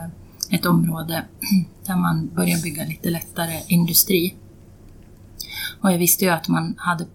ett 0.52 0.65
område 0.65 1.24
där 1.86 1.95
man 1.95 2.30
började 2.36 2.62
bygga 2.62 2.86
lite 2.86 3.10
lättare 3.10 3.62
industri. 3.67 4.36
Och 5.82 5.91
jag 5.91 5.98
visste 5.98 6.26
ju 6.26 6.32
att 6.32 6.48
man 6.48 6.76
hade 6.78 7.06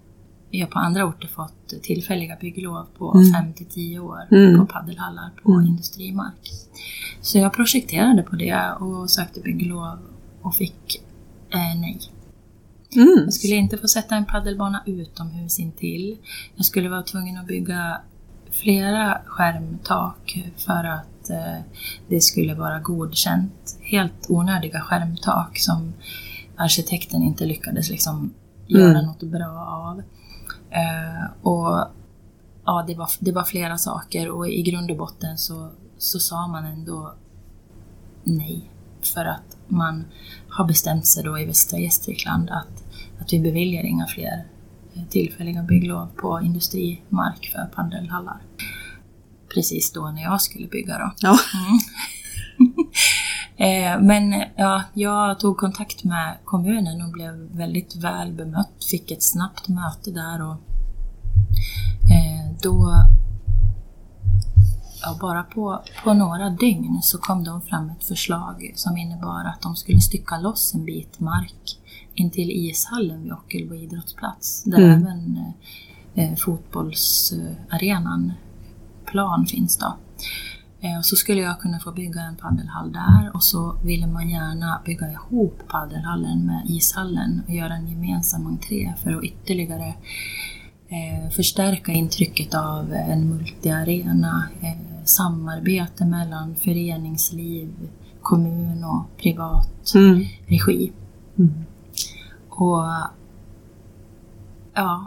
ja, 0.50 0.66
på 0.66 0.78
andra 0.78 1.04
orter 1.04 1.28
fått 1.28 1.82
tillfälliga 1.82 2.36
bygglov 2.40 2.86
på 2.98 3.12
Mm. 3.14 3.32
5 3.32 3.52
till 3.52 3.66
10 3.66 3.98
år 3.98 4.20
Mm. 4.30 4.58
på 4.60 4.66
paddelhallar 4.66 5.30
på 5.42 5.52
Mm. 5.52 5.66
industrimark. 5.66 6.50
Så 7.20 7.38
jag 7.38 7.52
projekterade 7.52 8.22
på 8.22 8.36
det 8.36 8.72
och 8.80 9.10
sökte 9.10 9.40
bygglov 9.40 9.98
och 10.42 10.54
fick 10.54 11.02
eh, 11.50 11.80
nej. 11.80 12.00
Mm. 12.96 13.22
Jag 13.24 13.32
skulle 13.34 13.54
inte 13.54 13.78
få 13.78 13.88
sätta 13.88 14.16
en 14.16 14.24
paddelbana 14.24 14.82
utomhus 14.86 15.58
intill. 15.58 16.16
Jag 16.56 16.66
skulle 16.66 16.88
vara 16.88 17.02
tvungen 17.02 17.38
att 17.38 17.46
bygga 17.46 18.00
flera 18.50 19.20
skärmtak 19.26 20.38
för 20.56 20.84
att 20.84 21.30
eh, 21.30 21.60
det 22.08 22.20
skulle 22.20 22.54
vara 22.54 22.78
godkänt. 22.80 23.78
Helt 23.80 24.26
onödiga 24.30 24.80
skärmtak 24.80 25.58
som 25.58 25.92
arkitekten 26.56 27.22
inte 27.22 27.46
lyckades 27.46 27.90
liksom 27.90 28.32
göra 28.66 28.90
Mm. 28.90 29.06
något 29.06 29.22
bra 29.22 29.66
av. 29.66 30.02
Eh, 30.70 31.30
och 31.42 31.88
ja, 32.64 32.85
det 32.87 32.94
var, 32.94 33.11
det 33.20 33.33
var 33.33 33.44
flera 33.44 33.78
saker 33.78 34.28
och 34.30 34.48
i 34.48 34.62
grund 34.62 34.90
och 34.90 34.96
botten 34.96 35.38
så, 35.38 35.70
så 35.98 36.18
sa 36.18 36.46
man 36.46 36.64
ändå 36.64 37.14
nej. 38.24 38.70
För 39.14 39.24
att 39.24 39.56
man 39.68 40.04
har 40.48 40.64
bestämt 40.64 41.06
sig 41.06 41.24
då 41.24 41.38
i 41.38 41.44
Västra 41.44 41.78
Gästrikland 41.78 42.50
att, 42.50 42.85
att 43.20 43.33
vi 43.33 43.40
beviljar 43.40 43.83
inga 43.83 44.06
fler 44.06 44.46
eh, 44.94 45.02
tillfälliga 45.11 45.62
bygglov 45.62 46.09
på 46.16 46.40
industrimark 46.42 47.52
för 47.52 47.70
paddelhallar. 47.74 48.40
Precis 49.54 49.92
då 49.92 50.11
när 50.11 50.22
jag 50.22 50.40
skulle 50.40 50.66
bygga 50.66 50.98
då. 50.98 51.12
Ja. 51.20 51.30
Eh, 51.30 51.78
Men 54.00 54.44
ja, 54.56 54.82
jag 54.94 55.40
tog 55.40 55.56
kontakt 55.56 56.04
med 56.04 56.36
kommunen 56.44 57.02
och 57.02 57.12
blev 57.12 57.32
väldigt 57.34 57.96
väl 57.96 58.32
bemött. 58.32 58.84
Fick 58.90 59.10
ett 59.10 59.22
snabbt 59.22 59.68
möte 59.68 60.10
där 60.10 60.42
och 60.42 60.56
eh, 62.12 62.52
då, 62.62 62.92
ja, 65.02 65.18
bara 65.20 65.42
på, 65.42 65.82
på 66.04 66.14
några 66.14 66.50
dygn 66.50 66.98
så 67.02 67.18
kom 67.18 67.44
de 67.44 67.62
fram 67.62 67.86
med 67.86 67.96
ett 67.96 68.04
förslag 68.04 68.72
som 68.76 68.96
innebar 68.96 69.44
att 69.44 69.62
de 69.62 69.76
skulle 69.76 70.00
stycka 70.00 70.38
loss 70.38 70.74
en 70.74 70.84
bit 70.84 71.20
mark 71.20 71.78
intill 72.14 72.50
ishallen 72.50 73.22
vid 73.22 73.32
Ockelbo 73.32 73.74
idrottsplats. 73.74 74.64
Där 74.64 74.78
Mm. 74.78 75.02
även 75.02 75.44
eh, 76.14 76.34
fotbollsarenan 76.36 78.32
plan 79.04 79.46
finns 79.46 79.78
då. 79.78 79.96
Eh, 80.82 81.00
så 81.02 81.16
skulle 81.16 81.40
jag 81.40 81.60
kunna 81.60 81.80
få 81.80 81.92
bygga 81.92 82.20
en 82.20 82.36
paddelhall 82.36 82.92
där 82.92 83.30
och 83.34 83.44
så 83.44 83.76
ville 83.84 84.06
man 84.06 84.30
gärna 84.30 84.82
bygga 84.84 85.10
ihop 85.12 85.58
paddelhallen 85.68 86.46
med 86.46 86.62
ishallen 86.66 87.42
och 87.48 87.54
göra 87.54 87.74
en 87.74 87.88
gemensam 87.88 88.46
entré 88.46 88.92
för 89.02 89.10
att 89.16 89.24
ytterligare 89.24 89.94
eh, 90.88 91.30
förstärka 91.30 91.92
intrycket 91.92 92.54
av 92.54 92.92
en 92.92 93.28
multiarena, 93.28 94.48
eh, 94.60 95.04
samarbete 95.04 96.04
mellan 96.04 96.54
föreningsliv, 96.56 97.70
kommun 98.22 98.84
och 98.84 99.16
privat 99.22 99.94
Mm. 99.94 100.24
regi. 100.46 100.92
Mm. 101.38 101.64
Och 102.48 102.84
ja, 104.74 105.06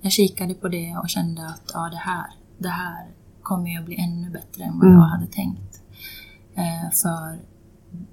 jag 0.00 0.12
kikade 0.12 0.54
på 0.54 0.68
det 0.68 0.96
och 0.96 1.08
kände 1.08 1.46
att 1.46 1.70
ja, 1.74 1.88
det 1.90 1.96
här, 1.96 2.26
det 2.58 2.68
här 2.68 3.06
kommer 3.44 3.78
att 3.80 3.86
bli 3.86 3.96
ännu 3.96 4.30
bättre 4.30 4.64
än 4.64 4.78
vad 4.78 4.88
Mm. 4.88 4.98
jag 5.00 5.06
hade 5.06 5.26
tänkt. 5.26 5.82
Eh, 6.54 6.90
för 6.92 7.38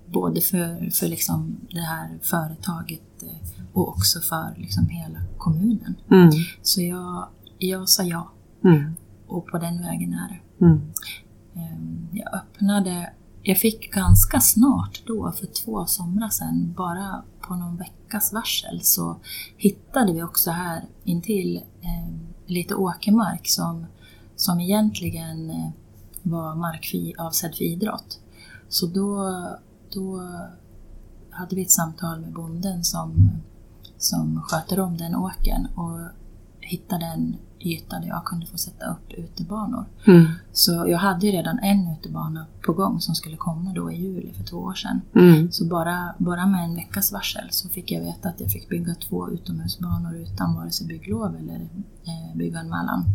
både 0.05 0.41
för, 0.41 0.89
för 0.89 1.07
liksom 1.07 1.57
det 1.69 1.79
här 1.81 2.19
företaget 2.21 3.23
eh, 3.23 3.63
och 3.73 3.89
också 3.89 4.19
för 4.19 4.53
liksom 4.57 4.87
hela 4.89 5.19
kommunen. 5.37 5.95
Mm. 6.11 6.29
Så 6.61 6.81
jag, 6.81 7.27
jag 7.57 7.89
sa 7.89 8.03
ja 8.03 8.31
Mm. 8.63 8.95
och 9.27 9.45
på 9.47 9.57
den 9.57 9.81
vägen 9.81 10.13
är 10.13 10.27
det. 10.29 10.65
Mm. 10.65 10.81
Ehm, 11.55 12.07
Jag 12.11 12.33
öppnade, 12.35 13.13
jag 13.43 13.57
fick 13.57 13.93
ganska 13.93 14.39
snart 14.39 15.01
då, 15.07 15.31
för 15.31 15.45
två 15.45 15.85
somrar 15.85 16.29
sedan, 16.29 16.73
bara 16.77 17.23
på 17.47 17.55
någon 17.55 17.77
veckas 17.77 18.33
varsel, 18.33 18.79
så 18.83 19.19
hittade 19.57 20.13
vi 20.13 20.23
också 20.23 20.51
här 20.51 20.83
intill 21.03 21.57
eh, 21.81 22.13
lite 22.45 22.75
åkermark 22.75 23.47
som, 23.47 23.85
som 24.41 24.59
egentligen 24.59 25.49
eh, 25.49 25.69
var 26.21 26.55
mark 26.55 26.95
avsedd 27.17 27.55
för 27.55 27.63
idrott. 27.63 28.19
Så 28.69 28.87
då, 28.87 29.35
då 29.93 30.21
hade 31.29 31.55
vi 31.55 31.61
ett 31.61 31.71
samtal 31.71 32.19
med 32.19 32.33
bonden 32.33 32.83
som, 32.83 33.29
som 33.97 34.41
sköter 34.41 34.79
om 34.79 34.97
den 34.97 35.15
åkern 35.15 35.65
och 35.75 35.99
hittade 36.59 37.05
en 37.05 37.37
yta 37.59 37.99
där 37.99 38.07
jag 38.07 38.25
kunde 38.25 38.45
få 38.45 38.57
sätta 38.57 38.85
upp 38.85 39.13
utebanor. 39.13 39.85
Mm. 40.07 40.25
Så 40.51 40.85
jag 40.87 40.97
hade 40.97 41.25
ju 41.25 41.31
redan 41.31 41.59
en 41.59 41.87
utebana 41.87 42.45
på 42.65 42.73
gång 42.73 43.01
som 43.01 43.15
skulle 43.15 43.37
komma 43.37 43.73
då 43.73 43.91
i 43.91 43.95
juli 43.95 44.33
för 44.33 44.43
två 44.43 44.57
år 44.57 44.73
sedan. 44.73 45.01
Mm. 45.15 45.51
Så 45.51 45.65
bara, 45.65 46.15
bara 46.17 46.45
med 46.45 46.63
en 46.63 46.75
veckas 46.75 47.11
varsel 47.11 47.47
så 47.51 47.69
fick 47.69 47.91
jag 47.91 48.01
veta 48.01 48.29
att 48.29 48.39
jag 48.39 48.51
fick 48.51 48.69
bygga 48.69 48.95
två 48.95 49.29
utomhusbanor 49.29 50.15
utan 50.15 50.55
vare 50.55 50.71
sig 50.71 50.87
bygglov 50.87 51.35
eller 51.35 51.69
eh, 52.05 52.37
bygganmälan. 52.37 53.05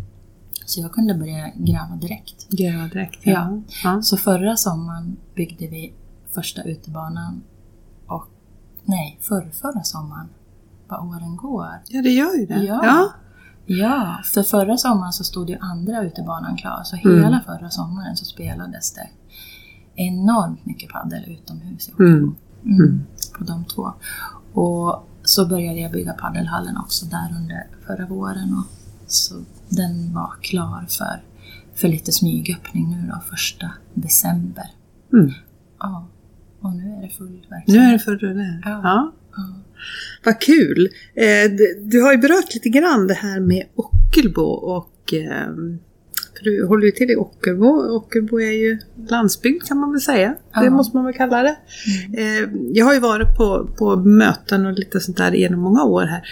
Så 0.67 0.81
jag 0.81 0.93
kunde 0.93 1.15
börja 1.15 1.51
gräva 1.57 1.97
direkt. 1.97 2.49
Gräva 2.51 2.85
direkt. 2.89 3.21
Ja. 3.23 3.61
ja. 3.85 4.03
Så 4.03 4.17
förra 4.17 4.57
sommaren 4.57 5.17
byggde 5.35 5.67
vi 5.67 5.93
första 6.35 6.63
utebanan 6.63 7.43
och 8.07 8.27
nej, 8.85 9.19
förra, 9.23 9.51
förra 9.51 9.83
sommaren. 9.83 10.29
Vad 10.89 11.09
åren 11.09 11.37
går. 11.37 11.69
Ja, 11.89 12.03
det 12.03 12.11
gör 12.11 12.35
ju 12.39 12.47
det. 12.47 12.63
Ja. 12.65 12.81
ja. 12.85 13.13
Ja, 13.69 14.17
för 14.35 14.43
förra 14.43 14.77
sommaren 14.77 15.13
så 15.13 15.25
stod 15.25 15.51
ju 15.51 15.57
andra 15.61 16.03
utebanan 16.03 16.57
klar. 16.57 16.81
Så 16.85 16.97
Mm. 16.97 17.25
hela 17.25 17.41
förra 17.47 17.71
sommaren 17.71 18.17
så 18.17 18.25
spelades 18.25 18.93
det 18.95 19.09
enormt 19.95 20.67
mycket 20.67 20.91
padel 20.91 21.25
utomhus 21.31 21.89
i 21.89 21.93
Mm. 22.03 22.13
Ockelbo. 22.15 22.35
Mm. 22.65 23.05
På 23.39 23.45
de 23.45 23.65
två. 23.65 23.93
Och 24.53 25.09
så 25.23 25.47
började 25.47 25.81
jag 25.81 25.93
bygga 25.93 26.13
paddelhallen 26.13 26.77
också 26.77 27.07
där 27.07 27.35
under 27.39 27.67
förra 27.87 28.07
våren. 28.07 28.55
Och 28.55 28.65
så 29.07 29.35
den 29.69 30.15
var 30.15 30.33
klar 30.43 30.87
för, 30.89 31.23
för 31.75 31.89
lite 31.89 32.13
smygöppning 32.13 32.91
nu 32.91 33.09
då, 33.09 33.21
första 33.31 33.71
december. 33.95 34.65
Mm. 35.13 35.31
Ja, 35.79 36.07
och 36.61 36.73
nu 36.77 36.83
är 36.99 37.03
det 37.03 37.09
full 37.09 37.47
verksamhet. 37.51 37.67
Nu 37.69 37.79
är 37.79 37.93
det 37.93 37.99
för 37.99 38.17
det. 38.17 38.61
Ja. 38.65 38.81
Ja. 38.85 39.13
Ja. 39.37 39.43
Vad 40.25 40.41
kul! 40.41 40.89
Eh, 41.15 41.51
du, 41.83 42.03
har 42.03 42.13
ju 42.13 42.19
berört 42.19 42.55
lite 42.55 42.69
grann 42.69 43.07
det 43.07 43.15
här 43.15 43.41
med 43.41 43.63
Ockelbo 43.75 44.43
och 44.43 45.15
eh, 45.15 45.47
för 46.39 46.45
du 46.45 46.67
håller 46.67 46.85
ju 46.87 46.91
till 46.91 47.11
i 47.11 47.17
Ockelbo. 47.17 47.97
Ockelbo 47.97 48.41
är 48.41 48.53
ju 48.53 48.79
landsbygd 49.09 49.63
kan 49.63 49.79
man 49.79 49.93
väl 49.93 50.01
säga. 50.01 50.29
Det 50.29 50.65
Ja. 50.65 50.71
måste 50.71 50.97
man 50.97 51.05
väl 51.05 51.15
kalla 51.15 51.43
det. 51.43 51.57
Mm. 52.07 52.45
Eh, 52.45 52.51
jag 52.73 52.87
har 52.87 52.95
ju 52.95 53.01
varit 53.01 53.37
på, 53.37 53.69
på 53.79 53.97
möten 53.97 54.67
och 54.67 54.73
lite 54.73 55.01
sånt 55.01 55.17
där 55.17 55.33
genom 55.33 55.61
många 55.61 55.85
år 55.85 56.03
här. 56.03 56.23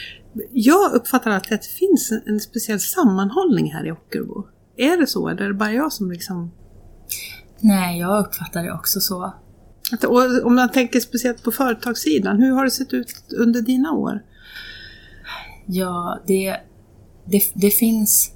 Jag 0.53 0.93
uppfattar 0.93 1.31
alltid 1.31 1.53
att 1.55 1.63
det 1.63 1.69
finns 1.69 2.13
en, 2.13 2.23
en 2.27 2.41
speciell 2.41 2.81
sammanhållning 2.81 3.73
här 3.73 3.87
i 3.87 3.93
Ockelbo. 3.93 4.47
Är 4.77 4.97
det 4.97 5.07
så 5.07 5.29
eller 5.29 5.43
är 5.43 5.49
det 5.49 5.55
bara 5.55 5.73
jag 5.73 5.93
som 5.93 6.11
liksom... 6.11 6.51
Nej, 7.61 8.01
jag 8.01 8.27
uppfattar 8.27 8.63
det 8.65 8.73
också 8.73 9.01
så. 9.01 9.33
Att, 9.93 10.05
om 10.45 10.55
man 10.55 10.69
tänker 10.73 11.01
speciellt 11.01 11.43
på 11.43 11.51
företagssidan, 11.53 12.37
hur 12.43 12.53
har 12.53 12.65
det 12.65 12.71
sett 12.71 12.93
ut 12.93 13.15
under 13.37 13.63
dina 13.63 13.93
år? 13.93 14.23
Ja, 15.67 16.19
det, 16.27 16.57
det, 17.25 17.43
det 17.55 17.71
finns... 17.71 18.31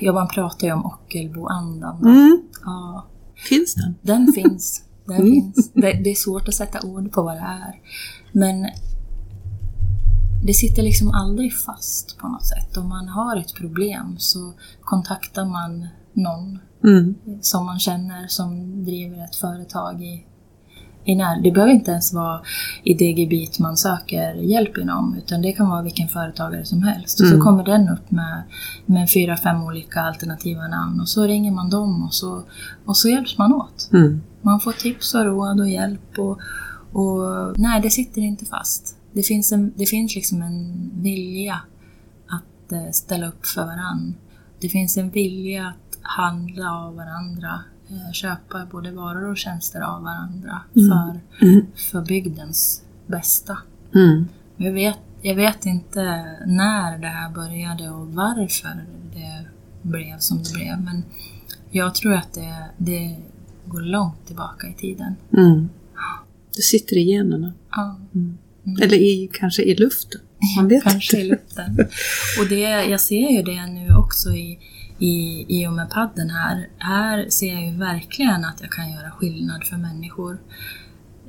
Ja, 0.00 0.12
man 0.12 0.28
pratar 0.28 0.66
ju 0.66 0.72
om 0.72 0.86
Ockelboandan. 0.86 1.98
Mm. 2.04 2.42
Ja, 2.64 3.06
Finns 3.48 3.74
den? 3.74 3.94
den 4.02 4.32
finns. 4.32 4.82
Den 5.06 5.16
Mm. 5.16 5.30
finns. 5.32 5.72
Det, 5.72 5.92
det 6.04 6.10
är 6.10 6.14
svårt 6.14 6.48
att 6.48 6.54
sätta 6.54 6.86
ord 6.86 7.12
på 7.12 7.22
vad 7.22 7.34
det 7.34 7.40
är. 7.40 7.80
Men 8.32 8.66
det 10.46 10.54
sitter 10.54 10.82
liksom 10.82 11.10
aldrig 11.10 11.54
fast 11.56 12.18
på 12.18 12.28
något 12.28 12.46
sätt. 12.46 12.76
Om 12.76 12.88
man 12.88 13.08
har 13.08 13.36
ett 13.36 13.54
problem 13.54 14.14
så 14.18 14.52
kontaktar 14.80 15.44
man 15.44 15.86
någon 16.12 16.58
Mm. 16.84 17.14
som 17.40 17.66
man 17.66 17.78
känner 17.78 18.26
som 18.28 18.84
driver 18.84 19.24
ett 19.24 19.36
företag 19.36 20.02
i, 20.02 20.26
i 21.04 21.14
när. 21.14 21.42
Det 21.42 21.50
behöver 21.50 21.72
inte 21.72 21.90
ens 21.90 22.12
vara 22.14 22.40
i 22.84 22.94
det 22.94 23.04
gebit 23.10 23.58
man 23.58 23.76
söker 23.76 24.34
hjälp 24.34 24.78
inom 24.78 25.14
utan 25.14 25.42
det 25.42 25.52
kan 25.52 25.68
vara 25.68 25.82
vilken 25.82 26.08
företagare 26.08 26.64
som 26.64 26.82
helst. 26.82 27.20
Och 27.20 27.26
Mm. 27.26 27.38
så 27.38 27.44
kommer 27.44 27.64
den 27.64 27.88
upp 27.88 28.10
med, 28.10 28.42
med 28.86 29.10
fyra, 29.10 29.36
fem 29.36 29.62
olika 29.64 30.00
alternativa 30.00 30.68
namn 30.68 31.00
och 31.00 31.08
så 31.08 31.22
ringer 31.26 31.52
man 31.52 31.70
dem 31.70 32.04
och 32.04 32.14
så, 32.14 32.42
och 32.84 32.96
så 32.96 33.08
hjälps 33.08 33.38
man 33.38 33.52
åt. 33.52 33.90
Mm. 33.92 34.22
Man 34.42 34.60
får 34.60 34.72
tips 34.72 35.14
och 35.14 35.24
råd 35.24 35.60
och 35.60 35.68
hjälp 35.68 36.18
och, 36.18 36.38
och 36.92 37.58
nej, 37.58 37.80
det 37.80 37.90
sitter 37.90 38.20
inte 38.20 38.44
fast. 38.44 38.95
Det 39.16 39.22
finns, 39.22 39.52
en, 39.52 39.72
det 39.76 39.86
finns 39.86 40.14
liksom 40.14 40.42
en 40.42 40.90
vilja 41.02 41.60
att 42.28 42.72
eh, 42.72 42.90
ställa 42.92 43.28
upp 43.28 43.46
för 43.46 43.64
varann. 43.64 44.14
Det 44.60 44.68
finns 44.68 44.96
en 44.96 45.10
vilja 45.10 45.66
att 45.66 45.98
handla 46.02 46.70
av 46.72 46.94
varandra, 46.96 47.60
eh, 47.90 48.12
köpa 48.12 48.66
både 48.72 48.90
varor 48.90 49.30
och 49.30 49.36
tjänster 49.36 49.80
av 49.80 50.02
varandra 50.02 50.60
Mm. 50.76 50.88
för, 50.88 51.20
Mm. 51.46 51.66
för 51.76 52.02
bygdens 52.02 52.82
bästa. 53.06 53.58
Mm. 53.94 54.28
Jag 54.56 54.72
vet, 54.72 54.98
jag 55.22 55.34
vet 55.34 55.66
inte 55.66 56.02
när 56.46 56.98
det 56.98 57.06
här 57.06 57.30
började 57.30 57.90
och 57.90 58.06
varför 58.08 58.84
det 59.14 59.46
blev 59.82 60.18
som 60.18 60.38
det 60.42 60.52
blev, 60.54 60.80
men 60.80 61.04
jag 61.70 61.94
tror 61.94 62.14
att 62.14 62.32
det, 62.32 62.66
det 62.78 63.16
går 63.66 63.80
långt 63.80 64.26
tillbaka 64.26 64.66
i 64.68 64.74
tiden. 64.74 65.14
Mm. 65.36 65.68
Det 66.56 66.62
sitter 66.62 66.96
i 66.96 67.02
generna. 67.02 67.52
Ja. 67.70 67.96
Mm. 68.14 68.38
Mm. 68.66 68.82
Eller 68.82 68.96
i, 68.96 69.30
kanske 69.32 69.62
i 69.62 69.74
luften. 69.74 70.20
Man 70.56 70.68
vet 70.68 70.82
Kanske 70.82 71.16
inte. 71.16 71.26
i 71.26 71.30
luften. 71.30 71.78
Och 72.40 72.48
det, 72.48 72.60
jag 72.60 73.00
ser 73.00 73.30
ju 73.30 73.42
det 73.42 73.66
nu 73.66 73.94
också 73.94 74.30
i, 74.30 74.58
i, 74.98 75.46
i 75.48 75.66
och 75.66 75.72
med 75.72 75.90
padden 75.90 76.30
här. 76.30 76.68
Här 76.78 77.28
ser 77.28 77.54
jag 77.54 77.64
ju 77.64 77.78
verkligen 77.78 78.44
att 78.44 78.60
jag 78.60 78.70
kan 78.70 78.92
göra 78.92 79.10
skillnad 79.10 79.64
för 79.64 79.76
människor. 79.76 80.38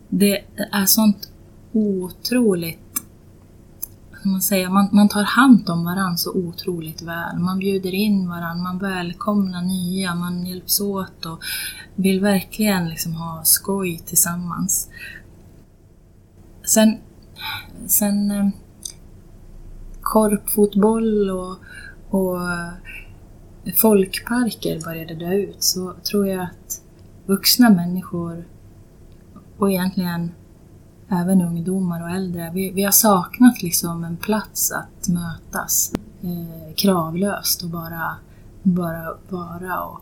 Det 0.10 0.42
är 0.72 0.86
sånt 0.86 1.30
otroligt 1.72 2.80
man, 4.28 4.42
säger, 4.42 4.70
man, 4.70 4.90
man 4.92 5.10
tar 5.10 5.24
hand 5.24 5.70
om 5.70 5.86
varandra 5.86 6.18
så 6.18 6.34
otroligt 6.34 7.02
väl. 7.02 7.40
Man 7.40 7.60
bjuder 7.60 7.94
in 7.94 8.30
varandra, 8.30 8.64
man 8.64 8.78
välkomnar 8.80 9.62
nya, 9.62 10.16
man 10.16 10.46
hjälps 10.46 10.82
åt 10.82 11.26
och 11.26 11.44
vill 11.96 12.20
verkligen 12.20 12.90
liksom 12.90 13.14
ha 13.14 13.44
skoj 13.44 14.02
tillsammans. 14.06 14.90
Sen, 16.66 16.98
sen 17.88 18.32
eh, 18.32 18.50
korpfotboll 20.02 21.30
och, 21.30 21.58
och 22.10 22.42
eh, 22.42 22.70
folkparker 23.76 24.82
började 24.86 25.16
dö 25.16 25.34
ut 25.34 25.64
så 25.64 25.94
tror 25.94 26.28
jag 26.28 26.44
att 26.44 26.82
vuxna 27.26 27.70
människor 27.70 28.46
och 29.58 29.72
egentligen 29.72 30.32
även 31.10 31.42
ungdomar 31.42 32.04
och 32.04 32.10
äldre, 32.10 32.52
vi, 32.54 32.72
vi 32.72 32.84
har 32.84 32.92
saknat 32.92 33.64
liksom 33.64 34.04
en 34.04 34.18
plats 34.18 34.72
att 34.72 35.08
mötas 35.08 35.94
eh, 36.22 36.74
kravlöst 36.76 37.64
och 37.64 37.70
bara, 37.70 38.16
bara 38.64 39.18
vara. 39.30 39.84
Och, 39.84 40.02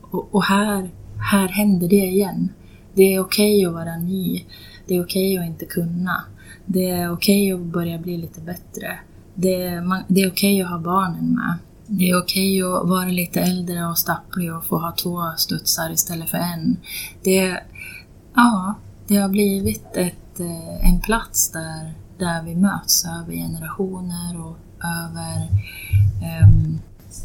och, 0.00 0.34
och 0.34 0.44
här, 0.44 0.90
här 1.32 1.48
händer 1.48 1.88
det 1.88 2.06
igen. 2.06 2.48
Det 2.94 3.14
är 3.14 3.20
okej 3.20 3.66
att 3.66 3.72
vara 3.72 3.96
ny. 3.96 4.44
Det 4.86 4.96
är 4.96 5.04
okej 5.04 5.38
att 5.38 5.46
inte 5.46 5.64
kunna. 5.64 6.24
Det 6.66 6.90
är 6.90 7.12
okej 7.12 7.52
att 7.52 7.60
börja 7.60 7.98
bli 7.98 8.16
lite 8.16 8.40
bättre. 8.40 8.98
Det 9.34 9.62
är, 9.62 9.80
man, 9.80 10.02
det 10.08 10.20
är 10.20 10.30
okej 10.30 10.62
att 10.62 10.70
ha 10.70 10.78
barnen 10.78 11.34
med. 11.34 11.58
Det 11.86 12.10
är 12.10 12.18
okej 12.18 12.62
att 12.62 12.88
vara 12.88 13.04
lite 13.04 13.40
äldre 13.40 13.86
och 13.86 13.98
stapplig 13.98 14.54
och 14.54 14.64
få 14.64 14.78
ha 14.78 14.92
två 14.92 15.20
studsar 15.36 15.90
istället 15.92 16.30
för 16.30 16.38
en. 16.38 16.76
Det, 17.22 17.60
ja, 18.34 18.74
det 19.06 19.16
har 19.16 19.28
blivit 19.28 19.96
ett, 19.96 20.40
eh, 20.40 20.88
en 20.88 21.00
plats 21.00 21.50
där, 21.50 21.94
där 22.18 22.42
vi 22.42 22.54
möts 22.54 23.04
över 23.04 23.32
generationer 23.32 24.40
och 24.46 24.56
över 24.84 25.48
um, 26.44 26.78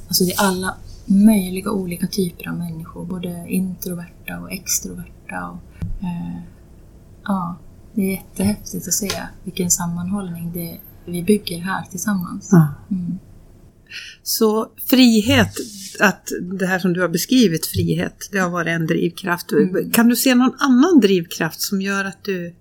alltså 0.07 0.24
det 0.24 0.34
är 0.34 0.47
alla 0.47 0.76
möjliga 1.05 1.72
olika 1.72 2.07
typer 2.07 2.49
av 2.49 2.57
människor, 2.57 3.05
både 3.05 3.45
introverta 3.47 4.39
och 4.39 4.51
extroverta. 4.51 5.49
Och, 5.49 5.84
uh, 6.03 6.39
ja, 7.24 7.55
det 7.98 8.04
är 8.04 8.12
jättehäftigt 8.12 8.88
att 8.88 8.93
se 8.93 9.12
vilken 9.43 9.72
sammanhållning 9.72 10.52
det, 10.54 10.78
vi 11.06 11.24
bygger 11.24 11.60
här 11.60 11.84
tillsammans. 11.91 12.50
Ja. 12.52 12.74
Mm. 12.91 13.20
Så 14.24 14.68
frihet, 14.86 15.54
att 16.00 16.30
det 16.60 16.66
här 16.66 16.80
som 16.80 16.93
du 16.93 17.02
har 17.02 17.08
beskrivit, 17.08 17.66
frihet, 17.66 18.30
det 18.32 18.39
har 18.39 18.50
varit 18.50 18.68
en 18.68 18.88
drivkraft. 18.88 19.52
Mm. 19.52 19.91
Kan 19.91 20.08
du 20.08 20.16
se 20.16 20.36
någon 20.36 20.56
annan 20.60 21.00
drivkraft 21.00 21.62
som 21.62 21.82
gör 21.82 22.06
att 22.06 22.24
du, 22.24 22.56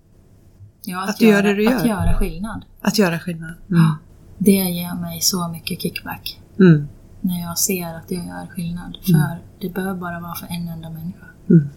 Ja, 0.85 1.09
Att 1.09 1.19
du 1.19 1.27
gör 1.27 1.43
det 1.43 1.55
du 1.55 1.65
gör. 1.65 1.77
Att 1.77 1.87
göra 1.87 2.19
skillnad. 2.19 2.65
att 2.81 2.99
göra 2.99 3.19
skillnad? 3.19 3.55
Mm. 3.71 3.95
Det 4.39 4.51
ger 4.51 5.01
mig 5.01 5.21
så 5.21 5.49
mycket 5.49 5.83
kickback. 5.83 6.41
Mm. 6.61 6.89
När 7.21 7.41
jag 7.41 7.59
ser 7.59 7.95
att 7.95 8.11
jag 8.11 8.27
gör 8.27 8.47
skillnad. 8.47 8.99
För 9.07 9.39
det 9.61 9.75
behöver 9.75 10.01
bara 10.01 10.21
vara 10.21 10.35
för 10.35 10.47
en 10.47 10.69
enda 10.69 10.91
människa. 10.91 11.27
Mm. 11.51 11.69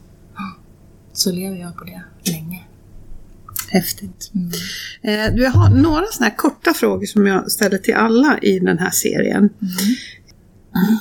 Så 1.14 1.32
lever 1.32 1.57
jag 1.57 1.76
på 1.78 1.84
det 1.84 2.03
länge. 2.32 2.64
Häftigt. 3.72 4.32
Mm. 4.36 4.49
Eh, 5.01 5.36
du, 5.36 5.43
jag 5.43 5.51
har 5.51 5.70
några 5.70 6.05
sådana 6.05 6.30
här 6.30 6.38
korta 6.38 6.74
frågor 6.74 7.05
som 7.05 7.28
jag 7.28 7.51
ställer 7.51 7.78
till 7.78 7.93
alla 7.93 8.39
i 8.39 8.59
den 8.59 8.78
här 8.78 8.91
serien. 8.91 9.38
Mm. 9.38 10.97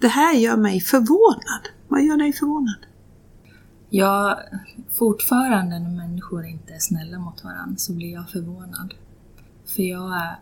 Det 0.00 0.08
här 0.08 0.34
gör 0.34 0.56
mig 0.56 0.80
förvånad. 0.80 1.68
Vad 1.88 2.04
gör 2.04 2.16
dig 2.16 2.32
förvånad? 2.32 2.86
Jag, 3.90 4.38
fortfarande 4.98 5.78
när 5.78 5.90
människor 5.90 6.44
inte 6.44 6.72
är 6.72 6.78
snälla 6.78 7.18
mot 7.18 7.44
varandra 7.44 7.76
så 7.76 7.92
blir 7.92 8.12
jag 8.12 8.30
förvånad. 8.30 8.94
För 9.66 9.82
jag, 9.82 10.16
är, 10.16 10.36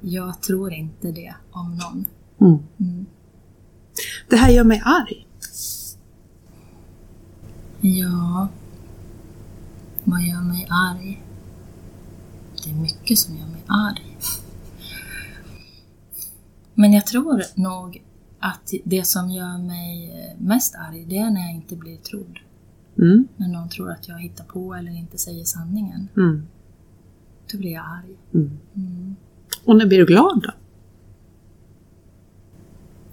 jag 0.00 0.42
tror 0.42 0.72
inte 0.72 1.12
det 1.12 1.34
om 1.50 1.78
någon. 1.78 2.06
Mm. 2.40 3.06
Det 4.28 4.36
här 4.36 4.50
gör 4.50 4.64
mig 4.64 4.82
arg. 4.84 5.26
Ja, 7.80 8.48
vad 10.10 10.22
gör 10.22 10.42
mig 10.42 10.66
arg? 10.70 11.22
Det 12.64 12.70
är 12.70 12.74
mycket 12.74 13.18
som 13.18 13.36
gör 13.36 13.46
mig 13.46 13.62
arg. 13.66 14.16
Men 16.74 16.92
jag 16.92 17.06
tror 17.06 17.42
nog 17.54 18.02
att 18.38 18.72
det 18.84 19.04
som 19.06 19.30
gör 19.30 19.58
mig 19.58 20.12
mest 20.38 20.74
arg, 20.74 21.04
det 21.08 21.18
är 21.18 21.30
när 21.30 21.40
jag 21.40 21.54
inte 21.54 21.76
blir 21.76 21.96
trodd. 21.96 22.38
Mm. 22.98 23.28
När 23.36 23.48
någon 23.48 23.68
tror 23.68 23.90
att 23.90 24.08
jag 24.08 24.18
hittar 24.18 24.44
på 24.44 24.74
eller 24.74 24.90
inte 24.92 25.18
säger 25.18 25.44
sanningen. 25.44 26.08
Mm. 26.16 26.46
Då 27.52 27.58
blir 27.58 27.72
jag 27.72 27.84
arg. 27.84 28.16
Mm. 28.34 28.58
Mm. 28.76 29.16
Och 29.64 29.76
när 29.76 29.86
blir 29.86 29.98
du 29.98 30.06
glad 30.06 30.42
då? 30.42 30.50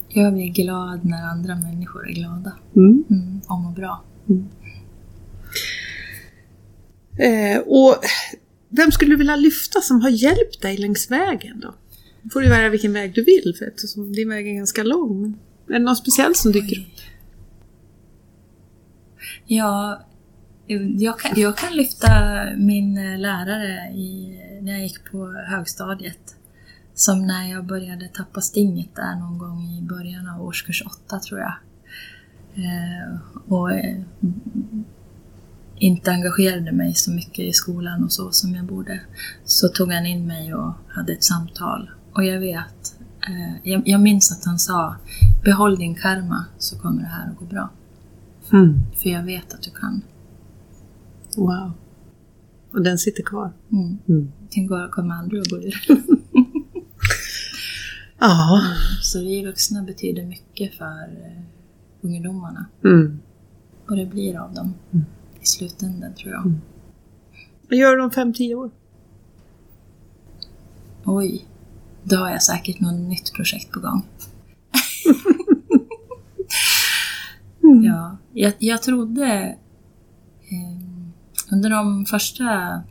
Jag 0.10 0.34
blir 0.34 0.48
glad 0.54 1.06
när 1.06 1.24
andra 1.24 1.56
människor 1.56 2.10
är 2.10 2.14
glada 2.14 2.52
Mm. 2.76 3.04
mm, 3.10 3.41
och 3.48 3.60
mår 3.60 3.72
bra. 3.72 4.02
Eh, 7.18 7.59
och 7.59 7.95
vem 8.70 8.91
skulle 8.91 9.11
du 9.11 9.18
vilja 9.18 9.36
lyfta 9.36 9.82
som 9.82 10.01
har 10.01 10.09
hjälpt 10.09 10.61
dig 10.61 10.78
längs 10.78 11.11
vägen 11.11 11.59
då? 11.59 11.76
Nu 12.22 12.30
får 12.30 12.41
du 12.41 12.49
välja 12.49 12.70
vilken 12.70 12.93
väg 12.93 13.13
du 13.13 13.24
vill 13.24 13.55
för 13.59 13.66
eftersom 13.66 14.13
din 14.13 14.30
väg 14.30 14.47
är 14.47 14.53
ganska 14.53 14.84
lång. 14.84 15.38
Men 15.66 15.76
Är 15.76 15.80
det 15.80 15.86
någon 15.86 15.95
speciell 15.95 16.36
som 16.36 16.51
dyker 16.51 16.80
upp? 16.80 16.99
Ja, 19.45 20.05
jag 20.97 21.20
kan, 21.20 21.41
jag 21.41 21.57
kan 21.57 21.74
lyfta 21.74 22.07
min 22.57 22.97
eh, 22.97 23.20
lärare 23.20 23.91
i, 23.93 24.39
när 24.61 24.72
jag 24.72 24.82
gick 24.82 25.11
på 25.11 25.34
högstadiet. 25.47 26.36
Som 26.93 27.28
när 27.28 27.51
jag 27.51 27.66
började 27.66 28.07
tappa 28.07 28.41
stinget 28.41 28.95
där 28.95 29.16
någon 29.16 29.38
gång 29.38 29.78
i 29.80 29.82
början 29.82 30.30
av 30.30 30.41
årskurs 30.41 30.84
åtta 30.86 31.20
tror 31.20 31.39
jag. 31.39 31.53
Eh, 32.55 33.20
och 33.47 33.72
eh, 33.72 34.01
inte 35.76 36.11
engagerade 36.11 36.71
mig 36.71 36.93
så 36.93 37.11
mycket 37.11 37.39
i 37.39 37.53
skolan 37.53 38.03
och 38.03 38.11
så 38.11 38.32
som 38.32 38.55
jag 38.55 38.65
borde. 38.65 39.01
Så 39.45 39.67
tog 39.67 39.91
han 39.91 40.05
in 40.05 40.28
mig 40.28 40.53
och 40.53 40.73
hade 40.88 41.13
ett 41.13 41.23
samtal. 41.23 41.89
Och 42.13 42.23
jag 42.23 42.39
vet, 42.39 42.99
eh, 43.28 43.55
jag, 43.63 43.82
jag 43.86 44.01
minns 44.01 44.32
att 44.32 44.45
han 44.45 44.59
sa 44.59 44.95
Behåll 45.43 45.76
din 45.76 45.95
karma 45.95 46.45
så 46.57 46.80
kommer 46.80 47.01
det 47.01 47.07
här 47.07 47.32
att 47.32 47.38
gå 47.38 47.45
bra. 47.45 47.69
Mm. 48.53 48.80
För 48.95 49.09
jag 49.09 49.23
vet 49.23 49.53
att 49.53 49.61
du 49.61 49.71
kan. 49.71 50.01
Wow. 51.38 51.71
Och 52.73 52.82
den 52.82 52.97
sitter 52.97 53.23
kvar? 53.23 53.53
Mm. 53.71 53.97
Mm. 54.07 54.32
Den 54.55 54.89
kommer 54.89 55.15
aldrig 55.15 55.41
att 55.41 55.49
gå 55.49 55.57
ur. 55.57 55.73
Ja. 58.19 58.61
Så 59.01 59.19
vi 59.19 59.45
vuxna 59.45 59.84
betyder 59.84 60.26
mycket 60.26 60.73
för 60.73 61.26
eh, 61.26 61.41
ungdomarna. 62.01 62.65
Mm. 62.84 63.19
Och 63.89 63.95
det 63.95 64.05
blir 64.05 64.39
av 64.39 64.53
dem 64.53 64.73
Mm. 64.91 65.05
I 65.46 65.48
slutändan 65.48 66.14
tror 66.14 66.34
jag. 66.34 66.46
Mm. 66.46 66.62
Vad 67.70 67.80
gör 67.80 67.96
du 67.96 68.04
om 68.04 68.12
5-10 68.12 68.56
år? 68.56 68.72
Oj, 71.06 71.46
då 72.04 72.16
har 72.16 72.30
jag 72.30 72.43
säkert 72.43 72.80
något 72.80 73.10
nytt 73.10 73.34
projekt 73.34 73.72
på 73.72 73.80
gång. 73.80 74.04
Mm. 77.64 77.84
Ja, 77.84 78.18
jag, 78.34 78.54
jag 78.60 78.84
trodde 78.84 79.56
eh, 80.50 80.82
under 81.52 81.70
de 81.70 82.06
första 82.06 82.82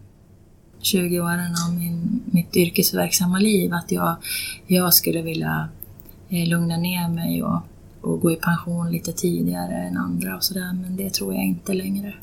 20 0.80 1.20
åren 1.20 1.54
av 1.66 1.74
min, 1.74 2.22
mitt 2.24 2.56
yrkesverksamma 2.56 3.38
liv 3.38 3.72
att 3.74 3.92
jag, 3.92 4.16
jag 4.66 4.94
skulle 4.94 5.22
vilja 5.22 5.68
eh, 6.28 6.48
lugna 6.48 6.76
ner 6.76 7.08
mig 7.08 7.42
och, 7.42 7.60
och 8.00 8.20
gå 8.20 8.32
i 8.32 8.36
pension 8.36 8.92
lite 8.92 9.12
tidigare 9.12 9.74
än 9.74 9.96
andra 9.96 10.36
och 10.36 10.44
sådär, 10.44 10.72
men 10.72 10.96
det 10.96 11.10
tror 11.10 11.34
jag 11.34 11.44
inte 11.44 11.74
längre. 11.74 12.14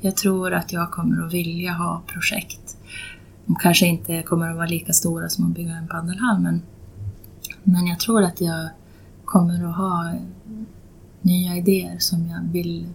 Jag 0.00 0.16
tror 0.16 0.52
att 0.52 0.72
jag 0.72 0.90
kommer 0.90 1.26
att 1.26 1.32
vilja 1.34 1.72
ha 1.72 2.02
projekt. 2.06 2.76
De 3.46 3.56
kanske 3.56 3.86
inte 3.86 4.22
kommer 4.22 4.50
att 4.50 4.56
vara 4.56 4.66
lika 4.66 4.92
stora 4.92 5.28
som 5.28 5.44
att 5.46 5.54
bygga 5.56 5.72
en 5.72 5.88
paddelhall, 5.88 6.40
men, 6.40 6.62
men 7.62 7.86
jag 7.86 8.00
tror 8.00 8.22
att 8.22 8.40
jag 8.40 8.68
kommer 9.24 9.64
att 9.68 9.76
ha 9.76 10.12
nya 11.22 11.56
idéer 11.56 11.96
som 11.98 12.26
jag 12.26 12.52
vill 12.52 12.86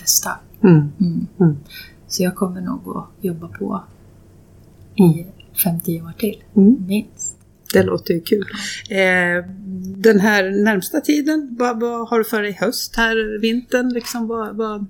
testa. 0.00 0.30
Mm. 0.64 0.92
Mm. 1.00 1.26
Mm. 1.40 1.56
Så 2.08 2.22
jag 2.22 2.34
kommer 2.34 2.60
nog 2.60 2.96
att 2.96 3.24
jobba 3.24 3.48
på 3.48 3.82
i 4.94 5.26
5-10 5.64 6.06
år 6.06 6.12
till, 6.18 6.42
Mm. 6.56 6.86
minst. 6.86 7.38
Det 7.72 7.82
låter 7.82 8.14
ju 8.14 8.20
kul. 8.20 8.46
Eh, 8.90 9.50
den 9.96 10.20
här 10.20 10.64
närmsta 10.64 11.00
tiden, 11.00 11.56
vad, 11.58 11.80
vad 11.80 12.08
har 12.08 12.18
du 12.18 12.24
för 12.24 12.42
dig 12.42 12.52
höst, 12.52 12.96
här, 12.96 13.40
vintern? 13.40 13.88
Liksom, 13.88 14.26
vad, 14.26 14.56
vad... 14.56 14.86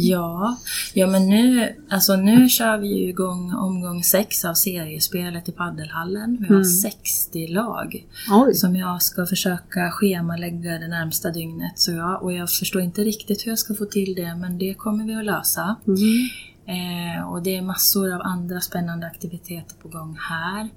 Ja, 0.00 0.56
ja 0.94 1.06
men 1.06 1.28
nu, 1.28 1.74
alltså 1.90 2.16
nu 2.16 2.48
kör 2.48 2.78
vi 2.78 2.88
ju 2.88 3.08
igång 3.08 3.54
omgång 3.54 4.02
6 4.02 4.44
av 4.44 4.54
seriespelet 4.54 5.48
i 5.48 5.52
paddelhallen. 5.52 6.36
Vi 6.40 6.46
har 6.46 6.54
Mm. 6.54 6.64
60 6.64 7.46
lag 7.46 8.06
Oj. 8.30 8.54
som 8.54 8.76
jag 8.76 9.02
ska 9.02 9.26
försöka 9.26 9.90
schemalägga 9.90 10.78
det 10.78 10.88
närmsta 10.88 11.30
dygnet. 11.30 11.72
Så 11.78 11.92
jag, 11.92 12.22
och 12.22 12.32
jag 12.32 12.50
förstår 12.50 12.82
inte 12.82 13.04
riktigt 13.04 13.46
hur 13.46 13.50
jag 13.52 13.58
ska 13.58 13.74
få 13.74 13.84
till 13.84 14.14
det, 14.14 14.34
men 14.34 14.58
det 14.58 14.74
kommer 14.74 15.04
vi 15.04 15.14
att 15.14 15.24
lösa. 15.24 15.76
Mm. 15.86 16.28
Eh, 16.66 17.28
och 17.32 17.42
det 17.42 17.56
är 17.56 17.62
massor 17.62 18.14
av 18.14 18.20
andra 18.24 18.60
spännande 18.60 19.06
aktiviteter 19.06 19.74
på 19.82 19.88
gång 19.88 20.16
här. 20.30 20.68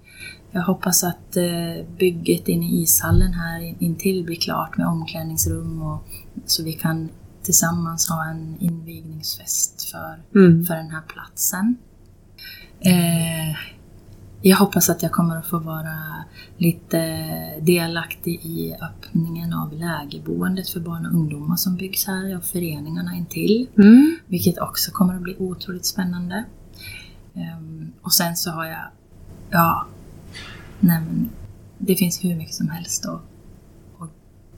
Jag 0.52 0.62
hoppas 0.62 1.04
att 1.04 1.38
eh, 1.38 1.86
bygget 1.98 2.48
inne 2.48 2.66
i 2.66 2.82
ishallen 2.82 3.34
här 3.34 3.60
in- 3.62 3.76
intill 3.80 4.24
blir 4.24 4.36
klart 4.36 4.78
med 4.78 4.88
omklädningsrum 4.88 5.82
och 5.82 6.08
så 6.46 6.64
vi 6.64 6.74
kan 6.74 7.10
tillsammans 7.44 8.10
ha 8.10 8.26
en 8.26 8.58
invigningsfest 8.60 9.92
för, 9.92 10.24
Mm. 10.40 10.66
för 10.66 10.76
den 10.76 10.90
här 10.90 11.02
platsen. 11.02 11.78
Eh, 12.80 13.56
jag 14.42 14.58
hoppas 14.58 14.90
att 14.90 15.04
jag 15.04 15.12
kommer 15.12 15.38
att 15.38 15.48
få 15.48 15.60
vara 15.60 16.24
lite 16.58 17.00
delaktig 17.62 18.46
i 18.46 18.76
öppningen 18.82 19.54
av 19.54 19.74
lägerboendet 19.74 20.70
för 20.70 20.80
barn 20.80 21.06
och 21.06 21.14
ungdomar 21.14 21.56
som 21.56 21.76
byggs 21.76 22.08
här 22.08 22.38
och 22.38 22.44
föreningarna 22.44 23.16
intill. 23.16 23.70
Mm. 23.78 24.18
Vilket 24.28 24.60
också 24.60 24.92
kommer 24.92 25.16
att 25.16 25.22
bli 25.22 25.36
otroligt 25.40 25.86
spännande. 25.86 26.44
Ehm, 27.36 27.92
och 28.02 28.14
sen 28.14 28.36
så 28.36 28.52
har 28.52 28.66
jag, 28.66 28.86
ja, 29.50 29.86
nej 30.80 31.02
men 31.02 31.30
det 31.78 31.96
finns 31.96 32.24
hur 32.24 32.36
mycket 32.36 32.56
som 32.56 32.70
helst 32.70 33.06
att 33.06 33.22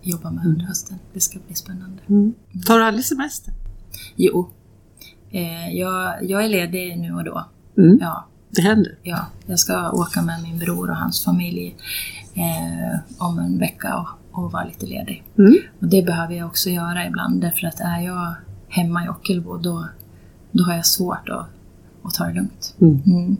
jobba 0.04 0.32
med 0.32 0.46
under 0.46 0.66
hösten. 0.66 0.98
Det 1.14 1.20
ska 1.20 1.40
bli 1.48 1.56
spännande. 1.56 2.02
Mm. 2.10 2.34
Tar 2.66 2.78
du 2.80 2.84
aldrig 2.86 3.06
semester? 3.06 3.54
Jo, 4.16 4.50
eh, 5.32 5.70
jag, 5.70 6.24
jag 6.30 6.46
är 6.46 6.50
ledig 6.50 6.98
nu 7.00 7.14
och 7.14 7.24
då. 7.24 7.46
Mm. 7.78 7.98
Ja, 8.02 8.28
Det 8.50 8.62
händer. 8.62 8.96
ja, 9.04 9.28
jag 9.46 9.60
ska 9.60 9.92
åka 9.92 10.22
med 10.22 10.44
min 10.44 10.60
bror 10.60 10.90
och 10.90 10.96
hans 10.96 11.24
familj 11.24 11.76
eh, 12.34 13.00
om 13.18 13.40
en 13.40 13.60
vecka 13.60 13.98
och, 13.98 14.44
och 14.44 14.52
vara 14.52 14.64
lite 14.64 14.86
ledig. 14.86 15.24
Mm. 15.38 15.54
Och 15.80 15.88
det 15.88 16.02
behöver 16.02 16.34
jag 16.36 16.48
också 16.48 16.70
göra 16.70 17.06
ibland 17.08 17.42
därför 17.42 17.68
att 17.68 17.80
är 17.80 18.00
jag 18.00 18.34
hemma 18.68 19.06
i 19.06 19.10
Ockelbo 19.10 19.58
då, 19.58 19.88
då 20.52 20.64
har 20.64 20.74
jag 20.76 20.86
svårt 20.86 21.30
att, 21.30 21.46
att 22.04 22.14
ta 22.14 22.26
det 22.26 22.34
lugnt. 22.34 22.76
Mm. 22.82 23.02
Mm. 23.06 23.38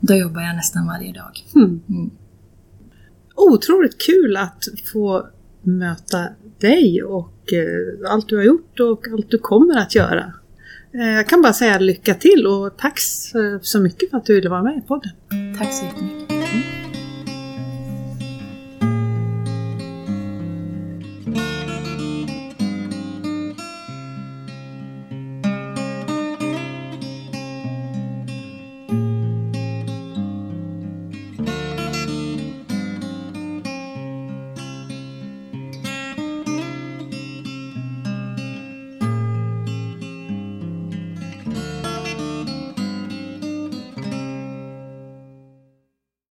Då 0.00 0.14
jobbar 0.14 0.40
jag 0.42 0.56
nästan 0.56 0.86
varje 0.86 1.12
dag. 1.12 1.44
Mm. 1.54 1.80
Mm. 1.88 2.10
Otroligt 3.34 3.96
kul 4.06 4.36
att 4.36 4.64
få 4.92 5.26
möta 5.62 6.28
dig 6.60 7.02
och 7.02 7.52
eh, 7.52 8.10
allt 8.12 8.28
du 8.28 8.36
har 8.36 8.44
gjort 8.44 8.80
och 8.80 9.06
allt 9.12 9.30
du 9.30 9.38
kommer 9.38 9.78
att 9.78 9.94
göra. 9.94 10.32
Eh, 10.94 11.08
jag 11.16 11.26
kan 11.28 11.42
bara 11.42 11.52
säga 11.52 11.78
lycka 11.78 12.14
till 12.14 12.46
och 12.46 12.76
tack 12.78 12.98
så- 13.00 13.58
så 13.62 13.80
mycket 13.80 14.10
för 14.10 14.16
att 14.16 14.24
du 14.26 14.34
ville 14.34 14.48
vara 14.48 14.62
med 14.62 14.76
i 14.78 14.80
podden. 14.80 15.10
Tack 15.58 15.72
så 15.72 15.84
jättemycket. 15.84 16.39